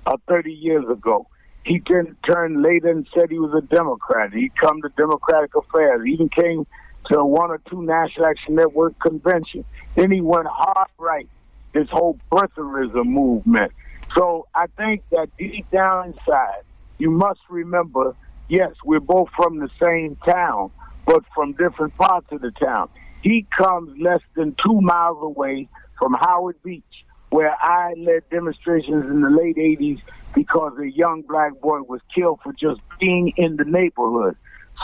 uh, 0.05 0.17
30 0.27 0.51
years 0.51 0.85
ago. 0.89 1.27
He 1.63 1.79
turned, 1.79 2.15
turned 2.25 2.61
later 2.61 2.89
and 2.89 3.07
said 3.13 3.31
he 3.31 3.39
was 3.39 3.53
a 3.55 3.65
Democrat. 3.65 4.31
He'd 4.33 4.55
come 4.55 4.81
to 4.83 4.89
Democratic 4.89 5.55
affairs. 5.55 6.01
He 6.05 6.13
even 6.13 6.29
came 6.29 6.67
to 7.09 7.23
one 7.23 7.49
or 7.49 7.59
two 7.69 7.81
National 7.83 8.27
Action 8.27 8.55
Network 8.55 8.99
conventions. 8.99 9.65
Then 9.95 10.11
he 10.11 10.21
went 10.21 10.47
hard 10.47 10.89
right, 10.97 11.27
this 11.73 11.89
whole 11.89 12.19
birtherism 12.31 13.05
movement. 13.05 13.71
So 14.15 14.47
I 14.53 14.67
think 14.77 15.03
that 15.11 15.29
deep 15.37 15.69
down 15.71 16.07
inside, 16.09 16.61
you 16.99 17.09
must 17.09 17.39
remember, 17.49 18.15
yes, 18.47 18.71
we're 18.83 18.99
both 18.99 19.29
from 19.35 19.59
the 19.59 19.69
same 19.83 20.15
town, 20.17 20.71
but 21.05 21.23
from 21.33 21.53
different 21.53 21.95
parts 21.97 22.27
of 22.31 22.41
the 22.41 22.51
town. 22.51 22.89
He 23.21 23.47
comes 23.49 23.99
less 23.99 24.21
than 24.35 24.55
two 24.63 24.79
miles 24.81 25.17
away 25.21 25.67
from 25.97 26.13
Howard 26.13 26.61
Beach, 26.63 26.83
where 27.29 27.55
I 27.61 27.93
led 27.97 28.29
demonstrations 28.29 29.05
in 29.05 29.21
the 29.21 29.29
late 29.29 29.57
80s 29.57 30.01
because 30.33 30.73
a 30.79 30.89
young 30.89 31.21
black 31.21 31.59
boy 31.61 31.81
was 31.81 32.01
killed 32.13 32.39
for 32.43 32.53
just 32.53 32.81
being 32.99 33.33
in 33.37 33.55
the 33.55 33.65
neighborhood. 33.65 34.35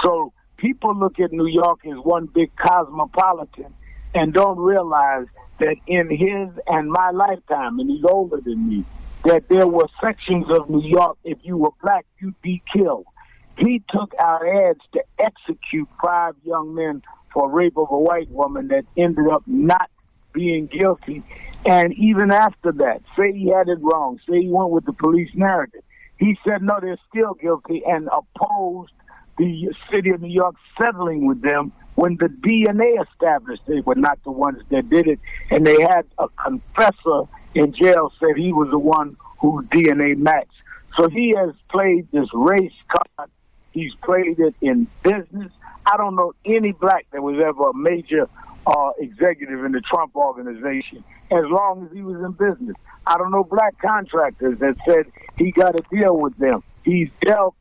So 0.03 0.33
people 0.57 0.95
look 0.95 1.19
at 1.19 1.31
New 1.31 1.47
York 1.47 1.85
as 1.85 1.97
one 2.03 2.25
big 2.25 2.55
cosmopolitan 2.55 3.73
and 4.13 4.33
don't 4.33 4.57
realize 4.57 5.27
that 5.59 5.75
in 5.87 6.09
his 6.09 6.49
and 6.67 6.89
my 6.89 7.11
lifetime, 7.11 7.79
and 7.79 7.89
he's 7.89 8.03
older 8.03 8.41
than 8.41 8.67
me, 8.67 8.85
that 9.23 9.47
there 9.49 9.67
were 9.67 9.87
sections 10.01 10.45
of 10.49 10.69
New 10.69 10.81
York, 10.81 11.17
if 11.23 11.37
you 11.43 11.57
were 11.57 11.69
black, 11.81 12.05
you'd 12.19 12.41
be 12.41 12.61
killed. 12.73 13.05
He 13.57 13.83
took 13.89 14.13
our 14.19 14.69
ads 14.69 14.79
to 14.93 15.03
execute 15.19 15.87
five 16.03 16.33
young 16.43 16.73
men 16.73 17.03
for 17.31 17.49
rape 17.49 17.77
of 17.77 17.91
a 17.91 17.97
white 17.97 18.29
woman 18.29 18.69
that 18.69 18.85
ended 18.97 19.27
up 19.31 19.43
not 19.45 19.90
being 20.33 20.67
guilty. 20.67 21.23
And 21.65 21.93
even 21.93 22.31
after 22.31 22.71
that, 22.71 23.01
say 23.17 23.33
he 23.33 23.49
had 23.49 23.67
it 23.67 23.79
wrong, 23.81 24.19
say 24.27 24.41
he 24.41 24.49
went 24.49 24.71
with 24.71 24.85
the 24.85 24.93
police 24.93 25.29
narrative. 25.35 25.83
He 26.17 26.37
said, 26.45 26.61
no, 26.61 26.79
they're 26.81 26.97
still 27.09 27.33
guilty 27.35 27.83
and 27.85 28.07
opposed 28.07 28.91
the 29.37 29.73
city 29.91 30.11
of 30.11 30.21
New 30.21 30.29
York 30.29 30.55
settling 30.79 31.25
with 31.25 31.41
them 31.41 31.71
when 31.95 32.15
the 32.17 32.27
DNA 32.27 33.03
established 33.11 33.63
they 33.67 33.81
were 33.81 33.95
not 33.95 34.23
the 34.23 34.31
ones 34.31 34.61
that 34.69 34.89
did 34.89 35.07
it. 35.07 35.19
And 35.49 35.65
they 35.65 35.81
had 35.81 36.05
a 36.17 36.27
confessor 36.29 37.23
in 37.55 37.73
jail 37.73 38.11
said 38.19 38.37
he 38.37 38.53
was 38.53 38.69
the 38.71 38.79
one 38.79 39.17
whose 39.39 39.65
DNA 39.65 40.17
matched. 40.17 40.51
So 40.95 41.09
he 41.09 41.33
has 41.37 41.51
played 41.69 42.07
this 42.11 42.27
race 42.33 42.73
card. 42.87 43.29
He's 43.71 43.93
played 44.03 44.39
it 44.39 44.55
in 44.61 44.87
business. 45.03 45.51
I 45.85 45.97
don't 45.97 46.15
know 46.15 46.33
any 46.45 46.73
black 46.73 47.07
that 47.11 47.21
was 47.23 47.41
ever 47.43 47.69
a 47.69 47.73
major 47.73 48.29
uh, 48.65 48.91
executive 48.99 49.63
in 49.63 49.71
the 49.71 49.81
Trump 49.81 50.15
organization 50.15 51.03
as 51.31 51.43
long 51.49 51.85
as 51.85 51.95
he 51.95 52.01
was 52.01 52.17
in 52.17 52.31
business. 52.33 52.75
I 53.05 53.17
don't 53.17 53.31
know 53.31 53.43
black 53.43 53.77
contractors 53.79 54.59
that 54.59 54.75
said 54.87 55.11
he 55.37 55.51
got 55.51 55.71
to 55.71 55.83
deal 55.91 56.17
with 56.17 56.37
them. 56.37 56.63
He's 56.83 57.09
dealt 57.25 57.55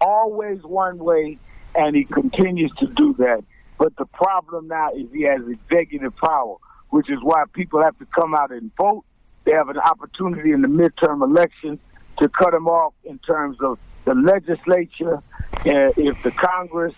always 0.00 0.62
one 0.62 0.98
way, 0.98 1.38
and 1.74 1.94
he 1.94 2.04
continues 2.04 2.72
to 2.78 2.86
do 2.86 3.14
that. 3.18 3.44
But 3.78 3.96
the 3.96 4.06
problem 4.06 4.68
now 4.68 4.92
is 4.94 5.06
he 5.12 5.22
has 5.22 5.40
executive 5.48 6.16
power, 6.16 6.56
which 6.90 7.10
is 7.10 7.18
why 7.22 7.44
people 7.52 7.82
have 7.82 7.98
to 7.98 8.06
come 8.14 8.34
out 8.34 8.50
and 8.50 8.70
vote. 8.76 9.04
They 9.44 9.52
have 9.52 9.68
an 9.68 9.78
opportunity 9.78 10.52
in 10.52 10.62
the 10.62 10.68
midterm 10.68 11.22
election 11.22 11.78
to 12.18 12.28
cut 12.28 12.54
him 12.54 12.66
off 12.66 12.94
in 13.04 13.18
terms 13.18 13.58
of 13.60 13.78
the 14.06 14.14
legislature, 14.14 15.16
uh, 15.16 15.92
if 15.96 16.16
the 16.22 16.32
Congress 16.32 16.94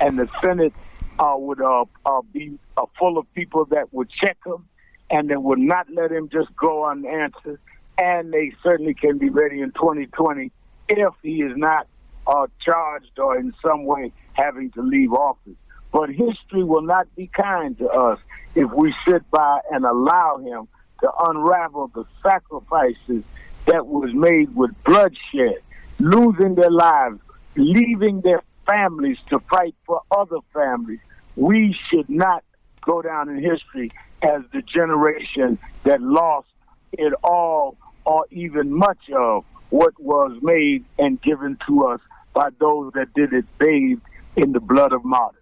and 0.00 0.18
the 0.18 0.28
Senate 0.42 0.74
uh, 1.22 1.36
would 1.36 1.60
uh, 1.60 1.84
uh, 2.04 2.20
be 2.32 2.58
uh, 2.76 2.84
full 2.98 3.16
of 3.16 3.32
people 3.32 3.64
that 3.66 3.92
would 3.92 4.10
check 4.10 4.36
him 4.44 4.66
and 5.08 5.30
that 5.30 5.40
would 5.40 5.58
not 5.58 5.86
let 5.94 6.10
him 6.10 6.28
just 6.28 6.54
go 6.56 6.84
unanswered. 6.84 7.60
And 7.96 8.32
they 8.32 8.52
certainly 8.62 8.94
can 8.94 9.18
be 9.18 9.28
ready 9.28 9.60
in 9.60 9.70
2020 9.72 10.50
if 10.88 11.14
he 11.22 11.42
is 11.42 11.56
not 11.56 11.86
uh, 12.26 12.46
charged 12.64 13.18
or 13.18 13.38
in 13.38 13.54
some 13.62 13.84
way 13.84 14.12
having 14.32 14.70
to 14.72 14.82
leave 14.82 15.12
office. 15.12 15.54
But 15.92 16.08
history 16.10 16.64
will 16.64 16.82
not 16.82 17.14
be 17.14 17.28
kind 17.28 17.78
to 17.78 17.88
us 17.88 18.18
if 18.56 18.70
we 18.72 18.92
sit 19.06 19.30
by 19.30 19.60
and 19.70 19.84
allow 19.84 20.38
him 20.38 20.66
to 21.02 21.10
unravel 21.26 21.88
the 21.94 22.04
sacrifices 22.22 23.22
that 23.66 23.86
was 23.86 24.12
made 24.12 24.56
with 24.56 24.70
bloodshed, 24.84 25.60
losing 26.00 26.56
their 26.56 26.70
lives, 26.70 27.20
leaving 27.54 28.22
their 28.22 28.42
families 28.66 29.18
to 29.26 29.38
fight 29.50 29.74
for 29.86 30.00
other 30.10 30.38
families. 30.52 31.00
We 31.36 31.76
should 31.88 32.08
not 32.08 32.44
go 32.80 33.02
down 33.02 33.28
in 33.28 33.42
history 33.42 33.90
as 34.22 34.42
the 34.52 34.62
generation 34.62 35.58
that 35.84 36.00
lost 36.00 36.48
it 36.92 37.12
all 37.22 37.76
or 38.04 38.26
even 38.30 38.72
much 38.72 39.10
of 39.10 39.44
what 39.70 39.98
was 40.00 40.36
made 40.42 40.84
and 40.98 41.20
given 41.22 41.56
to 41.66 41.86
us 41.86 42.00
by 42.34 42.50
those 42.58 42.92
that 42.94 43.12
did 43.14 43.32
it 43.32 43.44
bathed 43.58 44.02
in 44.36 44.52
the 44.52 44.60
blood 44.60 44.92
of 44.92 45.04
martyrs. 45.04 45.38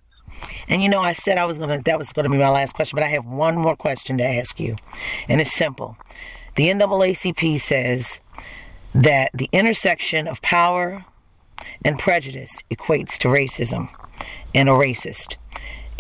And 0.69 0.83
you 0.83 0.89
know, 0.89 1.01
I 1.01 1.13
said 1.13 1.39
I 1.39 1.45
was 1.45 1.59
gonna 1.59 1.83
that 1.85 1.99
was 1.99 2.13
gonna 2.13 2.31
be 2.31 2.39
my 2.39 2.49
last 2.49 2.75
question, 2.75 2.97
but 2.97 3.03
I 3.03 3.09
have 3.09 3.27
one 3.27 3.57
more 3.57 3.77
question 3.77 4.19
to 4.19 4.25
ask 4.25 4.61
you. 4.61 4.77
And 5.29 5.41
it's 5.41 5.53
simple. 5.53 5.97
The 6.57 6.69
NAACP 6.69 7.59
says 7.61 8.21
that 8.95 9.31
the 9.35 9.49
intersection 9.53 10.29
of 10.29 10.41
power 10.43 11.05
and 11.85 11.99
prejudice 11.99 12.63
equates 12.71 13.19
to 13.19 13.29
racism 13.29 13.89
and 14.55 14.69
a 14.69 14.73
racist. 14.73 15.37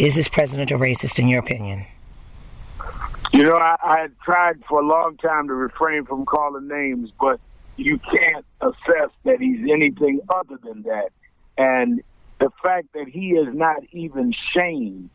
Is 0.00 0.16
this 0.16 0.28
president 0.28 0.70
a 0.70 0.78
racist 0.78 1.18
in 1.18 1.28
your 1.28 1.40
opinion? 1.40 1.84
You 3.34 3.42
know, 3.42 3.56
I, 3.56 3.76
I 3.84 3.98
had 3.98 4.18
tried 4.20 4.64
for 4.66 4.80
a 4.80 4.86
long 4.86 5.18
time 5.18 5.46
to 5.48 5.52
refrain 5.52 6.06
from 6.06 6.24
calling 6.24 6.68
names, 6.68 7.10
but 7.20 7.38
you 7.76 7.98
can't 7.98 8.46
assess 8.62 9.10
that 9.24 9.40
he's 9.40 9.60
anything 9.70 10.20
other 10.34 10.58
than 10.64 10.84
that. 10.84 11.10
And 11.58 12.02
the 12.38 12.48
fact 12.62 12.94
that 12.94 13.08
he 13.08 13.32
is 13.32 13.54
not 13.54 13.82
even 13.92 14.32
shamed 14.32 15.10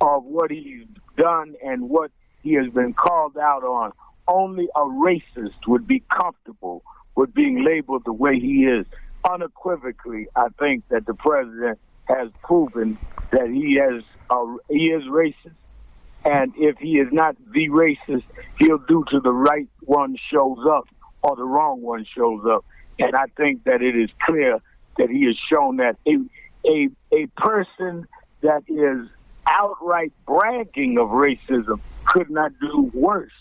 of 0.00 0.22
what 0.22 0.52
he's 0.52 0.84
done 1.16 1.56
and 1.64 1.88
what 1.88 2.12
he 2.44 2.52
has 2.52 2.68
been 2.68 2.94
called 2.94 3.36
out 3.36 3.64
on, 3.64 3.90
only 4.28 4.68
a 4.76 4.82
racist 4.82 5.66
would 5.66 5.88
be 5.88 6.04
comfortable 6.16 6.84
with 7.16 7.34
being 7.34 7.64
labeled 7.64 8.02
the 8.04 8.12
way 8.12 8.38
he 8.38 8.66
is. 8.66 8.86
Unequivocally, 9.28 10.28
I 10.36 10.46
think 10.60 10.86
that 10.90 11.06
the 11.06 11.14
president 11.14 11.80
has 12.04 12.30
proven 12.44 12.96
that 13.30 13.48
he 13.48 13.74
has 13.74 14.02
he 14.68 14.90
is 14.90 15.04
racist, 15.04 15.54
and 16.24 16.52
if 16.56 16.78
he 16.78 16.98
is 16.98 17.08
not 17.12 17.36
the 17.52 17.68
racist, 17.68 18.24
he'll 18.58 18.78
do 18.78 19.04
to 19.10 19.20
the 19.20 19.32
right 19.32 19.68
one 19.80 20.16
shows 20.30 20.58
up 20.68 20.88
or 21.22 21.36
the 21.36 21.44
wrong 21.44 21.80
one 21.82 22.04
shows 22.04 22.44
up. 22.46 22.64
And 22.98 23.14
I 23.14 23.26
think 23.36 23.64
that 23.64 23.82
it 23.82 23.96
is 23.96 24.10
clear 24.24 24.58
that 24.98 25.10
he 25.10 25.26
has 25.26 25.36
shown 25.36 25.76
that 25.76 25.96
a 26.06 26.18
a 26.66 26.88
a 27.12 27.26
person 27.36 28.06
that 28.42 28.62
is 28.68 29.08
outright 29.46 30.12
bragging 30.26 30.98
of 30.98 31.08
racism 31.08 31.80
could 32.04 32.30
not 32.30 32.52
do 32.60 32.90
worse 32.92 33.32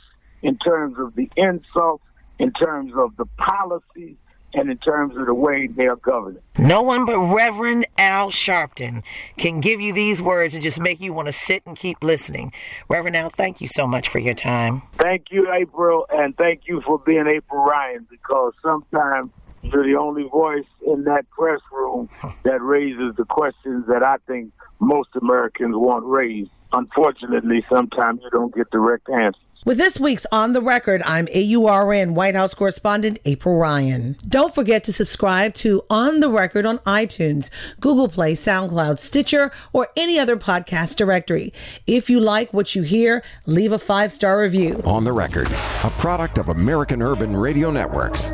in 0.41 0.58
terms 0.58 0.97
of 1.00 1.15
the 1.15 1.30
insults, 1.36 2.04
in 2.39 2.52
terms 2.54 2.93
of 2.95 3.15
the 3.17 3.26
policies, 3.38 4.15
and 4.54 4.70
in 4.70 4.78
terms 4.78 5.16
of 5.18 5.26
the 5.26 5.34
way 5.34 5.68
they 5.68 5.88
are 5.88 5.96
governed. 5.98 6.40
No 6.58 6.82
one 6.82 7.06
but 7.06 7.20
Reverend 7.20 7.86
Al 7.98 8.30
Sharpton 8.30 9.04
can 9.38 9.60
give 9.60 9.82
you 9.82 9.94
these 9.94 10.22
words 10.22 10.54
and 10.54 10.64
just 10.64 10.80
make 10.80 11.00
you 11.00 11.14
want 11.14 11.28
to 11.28 11.34
sit 11.34 11.64
and 11.66 11.76
keep 11.76 12.04
listening. 12.04 12.54
Reverend 12.90 13.16
Al, 13.16 13.30
thank 13.30 13.62
you 13.62 13.68
so 13.68 13.86
much 13.86 14.10
for 14.10 14.20
your 14.20 14.34
time. 14.34 14.82
Thank 14.94 15.26
you, 15.32 15.52
April, 15.52 16.06
and 16.10 16.36
thank 16.38 16.62
you 16.66 16.82
for 16.82 16.98
being 17.00 17.28
April 17.28 17.64
Ryan 17.64 18.08
because 18.10 18.54
sometimes 18.64 19.32
you're 19.62 19.86
the 19.86 19.98
only 20.00 20.24
voice 20.24 20.66
in 20.86 21.04
that 21.04 21.30
press 21.30 21.60
room 21.72 22.10
that 22.44 22.62
raises 22.62 23.16
the 23.18 23.26
questions 23.26 23.86
that 23.88 24.04
I 24.04 24.18
think 24.28 24.52
most 24.80 25.10
Americans 25.20 25.76
want 25.76 26.06
raised. 26.06 26.52
Unfortunately, 26.74 27.66
sometimes 27.72 28.22
you 28.24 28.30
don't 28.30 28.54
get 28.54 28.70
direct 28.72 29.10
answers. 29.10 29.42
With 29.68 29.78
this 29.78 30.00
week's 30.00 30.26
On 30.32 30.54
the 30.54 30.62
Record, 30.62 31.02
I'm 31.04 31.28
AURN 31.28 32.16
White 32.16 32.36
House 32.36 32.54
correspondent 32.54 33.20
April 33.26 33.58
Ryan. 33.58 34.16
Don't 34.26 34.56
forget 34.56 34.82
to 34.86 34.94
subscribe 34.94 35.54
to 35.56 35.84
On 35.90 36.22
the 36.22 36.30
Record 36.30 36.66
on 36.66 36.78
iTunes, 36.80 37.50
Google 37.82 38.08
Play, 38.08 38.32
SoundCloud, 38.32 38.98
Stitcher, 38.98 39.52
or 39.74 39.90
any 39.98 40.18
other 40.18 40.38
podcast 40.38 40.96
directory. 40.96 41.52
If 41.86 42.10
you 42.10 42.22
like 42.22 42.54
what 42.54 42.76
you 42.76 42.84
hear, 42.84 43.26
leave 43.46 43.74
a 43.74 43.78
five 43.78 44.14
star 44.14 44.40
review. 44.40 44.82
On 44.86 45.04
the 45.04 45.12
Record, 45.12 45.52
a 45.84 45.90
product 45.98 46.38
of 46.38 46.48
American 46.48 47.02
Urban 47.02 47.36
Radio 47.36 47.70
Networks. 47.70 48.32